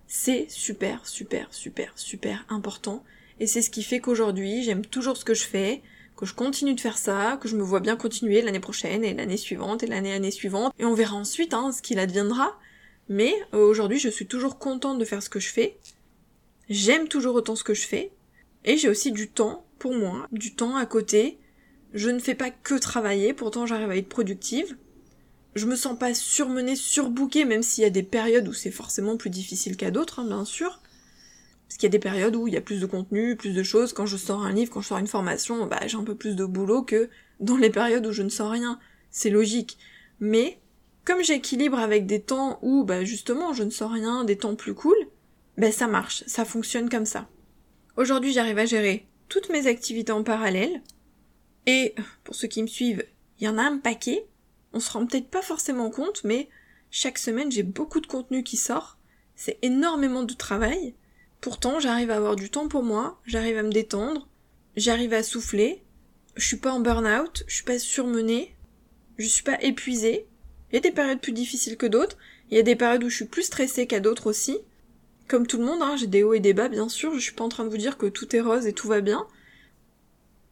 c'est 0.06 0.46
super, 0.50 1.06
super, 1.06 1.48
super, 1.52 1.92
super 1.96 2.44
important. 2.50 3.02
Et 3.40 3.46
c'est 3.46 3.62
ce 3.62 3.70
qui 3.70 3.82
fait 3.82 4.00
qu'aujourd'hui, 4.00 4.62
j'aime 4.62 4.84
toujours 4.84 5.16
ce 5.16 5.24
que 5.24 5.34
je 5.34 5.44
fais, 5.44 5.82
que 6.16 6.26
je 6.26 6.34
continue 6.34 6.74
de 6.74 6.80
faire 6.80 6.98
ça, 6.98 7.38
que 7.40 7.48
je 7.48 7.56
me 7.56 7.62
vois 7.62 7.80
bien 7.80 7.96
continuer 7.96 8.42
l'année 8.42 8.60
prochaine 8.60 9.04
et 9.04 9.14
l'année 9.14 9.36
suivante 9.36 9.82
et 9.82 9.86
l'année 9.86 10.12
année 10.12 10.30
suivante. 10.30 10.72
Et 10.78 10.84
on 10.84 10.94
verra 10.94 11.16
ensuite 11.16 11.54
hein, 11.54 11.72
ce 11.72 11.82
qu'il 11.82 11.98
adviendra. 11.98 12.58
Mais 13.08 13.34
euh, 13.54 13.58
aujourd'hui, 13.58 13.98
je 13.98 14.08
suis 14.08 14.26
toujours 14.26 14.58
contente 14.58 14.98
de 14.98 15.04
faire 15.04 15.22
ce 15.22 15.28
que 15.28 15.40
je 15.40 15.48
fais. 15.48 15.78
J'aime 16.68 17.08
toujours 17.08 17.34
autant 17.36 17.56
ce 17.56 17.64
que 17.64 17.74
je 17.74 17.86
fais. 17.86 18.12
Et 18.66 18.76
j'ai 18.76 18.88
aussi 18.88 19.12
du 19.12 19.30
temps 19.30 19.64
pour 19.78 19.94
moi, 19.94 20.26
du 20.32 20.54
temps 20.54 20.76
à 20.76 20.86
côté. 20.86 21.38
Je 21.94 22.10
ne 22.10 22.18
fais 22.18 22.34
pas 22.34 22.50
que 22.50 22.74
travailler, 22.74 23.32
pourtant 23.32 23.64
j'arrive 23.64 23.90
à 23.90 23.96
être 23.96 24.08
productive. 24.08 24.76
Je 25.54 25.66
me 25.66 25.76
sens 25.76 25.98
pas 25.98 26.12
surmenée, 26.12 26.76
surbookée, 26.76 27.46
même 27.46 27.62
s'il 27.62 27.82
y 27.82 27.86
a 27.86 27.90
des 27.90 28.02
périodes 28.02 28.48
où 28.48 28.52
c'est 28.52 28.70
forcément 28.70 29.16
plus 29.16 29.30
difficile 29.30 29.76
qu'à 29.76 29.90
d'autres, 29.90 30.18
hein, 30.18 30.26
bien 30.26 30.44
sûr. 30.44 30.82
Parce 31.66 31.78
qu'il 31.78 31.84
y 31.84 31.90
a 31.90 31.90
des 31.90 31.98
périodes 31.98 32.36
où 32.36 32.46
il 32.46 32.54
y 32.54 32.58
a 32.58 32.60
plus 32.60 32.80
de 32.80 32.86
contenu, 32.86 33.36
plus 33.36 33.54
de 33.54 33.62
choses. 33.62 33.92
Quand 33.92 34.06
je 34.06 34.16
sors 34.16 34.44
un 34.44 34.52
livre, 34.52 34.70
quand 34.70 34.82
je 34.82 34.88
sors 34.88 34.98
une 34.98 35.06
formation, 35.06 35.66
bah, 35.66 35.80
j'ai 35.86 35.96
un 35.96 36.04
peu 36.04 36.14
plus 36.14 36.36
de 36.36 36.44
boulot 36.44 36.82
que 36.82 37.08
dans 37.40 37.56
les 37.56 37.70
périodes 37.70 38.06
où 38.06 38.12
je 38.12 38.22
ne 38.22 38.28
sors 38.28 38.50
rien. 38.50 38.78
C'est 39.10 39.30
logique. 39.30 39.78
Mais, 40.20 40.60
comme 41.04 41.22
j'équilibre 41.22 41.78
avec 41.78 42.06
des 42.06 42.20
temps 42.20 42.58
où, 42.62 42.84
bah, 42.84 43.04
justement, 43.04 43.52
je 43.52 43.62
ne 43.62 43.70
sors 43.70 43.90
rien, 43.90 44.24
des 44.24 44.36
temps 44.36 44.56
plus 44.56 44.74
cool, 44.74 44.96
bah, 45.56 45.72
ça 45.72 45.86
marche. 45.86 46.22
Ça 46.26 46.44
fonctionne 46.44 46.90
comme 46.90 47.06
ça. 47.06 47.28
Aujourd'hui, 47.96 48.34
j'arrive 48.34 48.58
à 48.58 48.66
gérer 48.66 49.06
toutes 49.28 49.48
mes 49.48 49.66
activités 49.66 50.12
en 50.12 50.22
parallèle. 50.22 50.82
Et 51.66 51.94
pour 52.24 52.34
ceux 52.34 52.46
qui 52.46 52.62
me 52.62 52.66
suivent, 52.66 53.04
il 53.40 53.44
y 53.44 53.48
en 53.48 53.56
a 53.56 53.62
un 53.62 53.78
paquet. 53.78 54.26
On 54.74 54.80
se 54.80 54.90
rend 54.90 55.06
peut-être 55.06 55.28
pas 55.28 55.40
forcément 55.40 55.90
compte, 55.90 56.22
mais 56.22 56.50
chaque 56.90 57.16
semaine 57.18 57.50
j'ai 57.50 57.62
beaucoup 57.62 58.00
de 58.00 58.06
contenu 58.06 58.42
qui 58.42 58.58
sort. 58.58 58.98
C'est 59.34 59.58
énormément 59.62 60.24
de 60.24 60.34
travail. 60.34 60.94
Pourtant, 61.40 61.80
j'arrive 61.80 62.10
à 62.10 62.16
avoir 62.16 62.36
du 62.36 62.50
temps 62.50 62.68
pour 62.68 62.82
moi, 62.82 63.20
j'arrive 63.24 63.56
à 63.56 63.62
me 63.62 63.72
détendre, 63.72 64.28
j'arrive 64.76 65.14
à 65.14 65.22
souffler. 65.22 65.82
Je 66.36 66.46
suis 66.46 66.56
pas 66.58 66.72
en 66.72 66.80
burn-out, 66.80 67.44
je 67.46 67.54
suis 67.54 67.64
pas 67.64 67.78
surmenée, 67.78 68.54
je 69.16 69.26
suis 69.26 69.42
pas 69.42 69.62
épuisée. 69.62 70.26
Il 70.70 70.74
y 70.74 70.78
a 70.78 70.80
des 70.80 70.92
périodes 70.92 71.20
plus 71.20 71.32
difficiles 71.32 71.78
que 71.78 71.86
d'autres, 71.86 72.18
il 72.50 72.56
y 72.56 72.60
a 72.60 72.62
des 72.62 72.76
périodes 72.76 73.04
où 73.04 73.08
je 73.08 73.16
suis 73.16 73.24
plus 73.24 73.44
stressée 73.44 73.86
qu'à 73.86 74.00
d'autres 74.00 74.28
aussi. 74.28 74.58
Comme 75.28 75.46
tout 75.46 75.58
le 75.58 75.64
monde, 75.64 75.82
hein, 75.82 75.96
j'ai 75.96 76.06
des 76.06 76.22
hauts 76.22 76.34
et 76.34 76.40
des 76.40 76.54
bas, 76.54 76.68
bien 76.68 76.88
sûr, 76.88 77.14
je 77.14 77.18
suis 77.18 77.32
pas 77.32 77.44
en 77.44 77.48
train 77.48 77.64
de 77.64 77.70
vous 77.70 77.76
dire 77.76 77.98
que 77.98 78.06
tout 78.06 78.34
est 78.34 78.40
rose 78.40 78.66
et 78.66 78.72
tout 78.72 78.88
va 78.88 79.00
bien. 79.00 79.26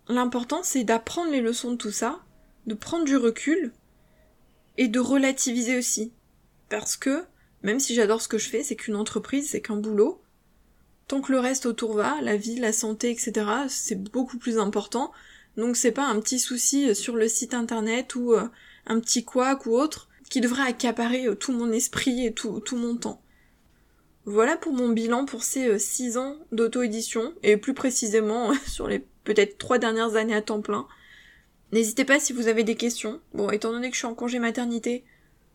L'important, 0.08 0.62
c'est 0.62 0.84
d'apprendre 0.84 1.30
les 1.30 1.40
leçons 1.40 1.72
de 1.72 1.76
tout 1.76 1.92
ça, 1.92 2.20
de 2.66 2.74
prendre 2.74 3.04
du 3.04 3.16
recul, 3.16 3.72
et 4.76 4.88
de 4.88 5.00
relativiser 5.00 5.76
aussi. 5.76 6.12
Parce 6.68 6.96
que, 6.96 7.24
même 7.62 7.80
si 7.80 7.94
j'adore 7.94 8.20
ce 8.20 8.28
que 8.28 8.38
je 8.38 8.48
fais, 8.48 8.62
c'est 8.62 8.76
qu'une 8.76 8.96
entreprise, 8.96 9.50
c'est 9.50 9.60
qu'un 9.60 9.76
boulot, 9.76 10.20
tant 11.06 11.20
que 11.20 11.32
le 11.32 11.38
reste 11.38 11.66
autour 11.66 11.94
va, 11.94 12.20
la 12.20 12.36
vie, 12.36 12.58
la 12.58 12.72
santé, 12.72 13.10
etc., 13.10 13.46
c'est 13.68 14.02
beaucoup 14.02 14.38
plus 14.38 14.58
important. 14.58 15.12
Donc 15.56 15.76
c'est 15.76 15.92
pas 15.92 16.06
un 16.06 16.20
petit 16.20 16.40
souci 16.40 16.94
sur 16.94 17.14
le 17.14 17.28
site 17.28 17.54
internet 17.54 18.16
ou 18.16 18.32
euh, 18.32 18.48
un 18.86 18.98
petit 18.98 19.24
couac 19.24 19.66
ou 19.66 19.76
autre 19.76 20.08
qui 20.28 20.40
devrait 20.40 20.68
accaparer 20.68 21.26
euh, 21.26 21.36
tout 21.36 21.52
mon 21.52 21.70
esprit 21.70 22.26
et 22.26 22.32
tout, 22.32 22.60
tout 22.60 22.76
mon 22.76 22.96
temps. 22.96 23.22
Voilà 24.26 24.56
pour 24.56 24.72
mon 24.72 24.88
bilan 24.88 25.26
pour 25.26 25.44
ces 25.44 25.78
6 25.78 26.16
euh, 26.16 26.20
ans 26.20 26.36
d'auto-édition, 26.50 27.34
et 27.42 27.56
plus 27.56 27.74
précisément 27.74 28.52
sur 28.66 28.88
les 28.88 29.04
peut-être 29.24 29.58
3 29.58 29.78
dernières 29.78 30.16
années 30.16 30.34
à 30.34 30.42
temps 30.42 30.62
plein. 30.62 30.86
N'hésitez 31.72 32.04
pas 32.04 32.20
si 32.20 32.32
vous 32.32 32.48
avez 32.48 32.64
des 32.64 32.76
questions. 32.76 33.20
Bon, 33.32 33.50
étant 33.50 33.72
donné 33.72 33.88
que 33.88 33.94
je 33.94 33.98
suis 33.98 34.06
en 34.06 34.14
congé 34.14 34.38
maternité, 34.38 35.04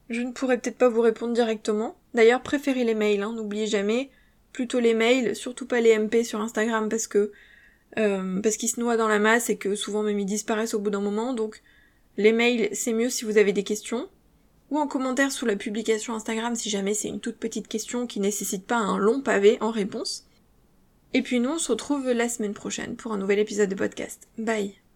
je 0.09 0.21
ne 0.21 0.31
pourrai 0.31 0.57
peut-être 0.57 0.77
pas 0.77 0.89
vous 0.89 1.01
répondre 1.01 1.33
directement. 1.33 1.97
D'ailleurs, 2.13 2.41
préférez 2.41 2.83
les 2.83 2.95
mails, 2.95 3.21
hein, 3.21 3.33
n'oubliez 3.33 3.67
jamais. 3.67 4.09
Plutôt 4.51 4.79
les 4.79 4.95
mails, 4.95 5.35
surtout 5.35 5.67
pas 5.67 5.79
les 5.79 5.97
MP 5.97 6.23
sur 6.23 6.41
Instagram 6.41 6.89
parce 6.89 7.07
que 7.07 7.31
euh, 7.97 8.39
parce 8.41 8.57
qu'ils 8.57 8.69
se 8.69 8.79
noient 8.79 8.97
dans 8.97 9.07
la 9.07 9.19
masse 9.19 9.49
et 9.49 9.57
que 9.57 9.75
souvent 9.75 10.03
même 10.03 10.19
ils 10.19 10.25
disparaissent 10.25 10.73
au 10.73 10.79
bout 10.79 10.89
d'un 10.89 11.01
moment. 11.01 11.33
Donc 11.33 11.61
les 12.17 12.31
mails, 12.31 12.69
c'est 12.73 12.93
mieux 12.93 13.09
si 13.09 13.25
vous 13.25 13.37
avez 13.37 13.53
des 13.53 13.63
questions 13.63 14.09
ou 14.71 14.77
en 14.77 14.87
commentaire 14.87 15.31
sous 15.31 15.45
la 15.45 15.55
publication 15.55 16.13
Instagram 16.13 16.55
si 16.55 16.69
jamais 16.69 16.93
c'est 16.93 17.07
une 17.07 17.19
toute 17.19 17.37
petite 17.37 17.67
question 17.67 18.07
qui 18.07 18.19
nécessite 18.19 18.65
pas 18.65 18.77
un 18.77 18.97
long 18.97 19.21
pavé 19.21 19.57
en 19.61 19.71
réponse. 19.71 20.25
Et 21.13 21.21
puis 21.21 21.39
nous 21.39 21.51
on 21.51 21.57
se 21.57 21.71
retrouve 21.71 22.11
la 22.11 22.29
semaine 22.29 22.53
prochaine 22.53 22.95
pour 22.95 23.13
un 23.13 23.17
nouvel 23.17 23.39
épisode 23.39 23.69
de 23.69 23.75
podcast. 23.75 24.27
Bye 24.37 24.88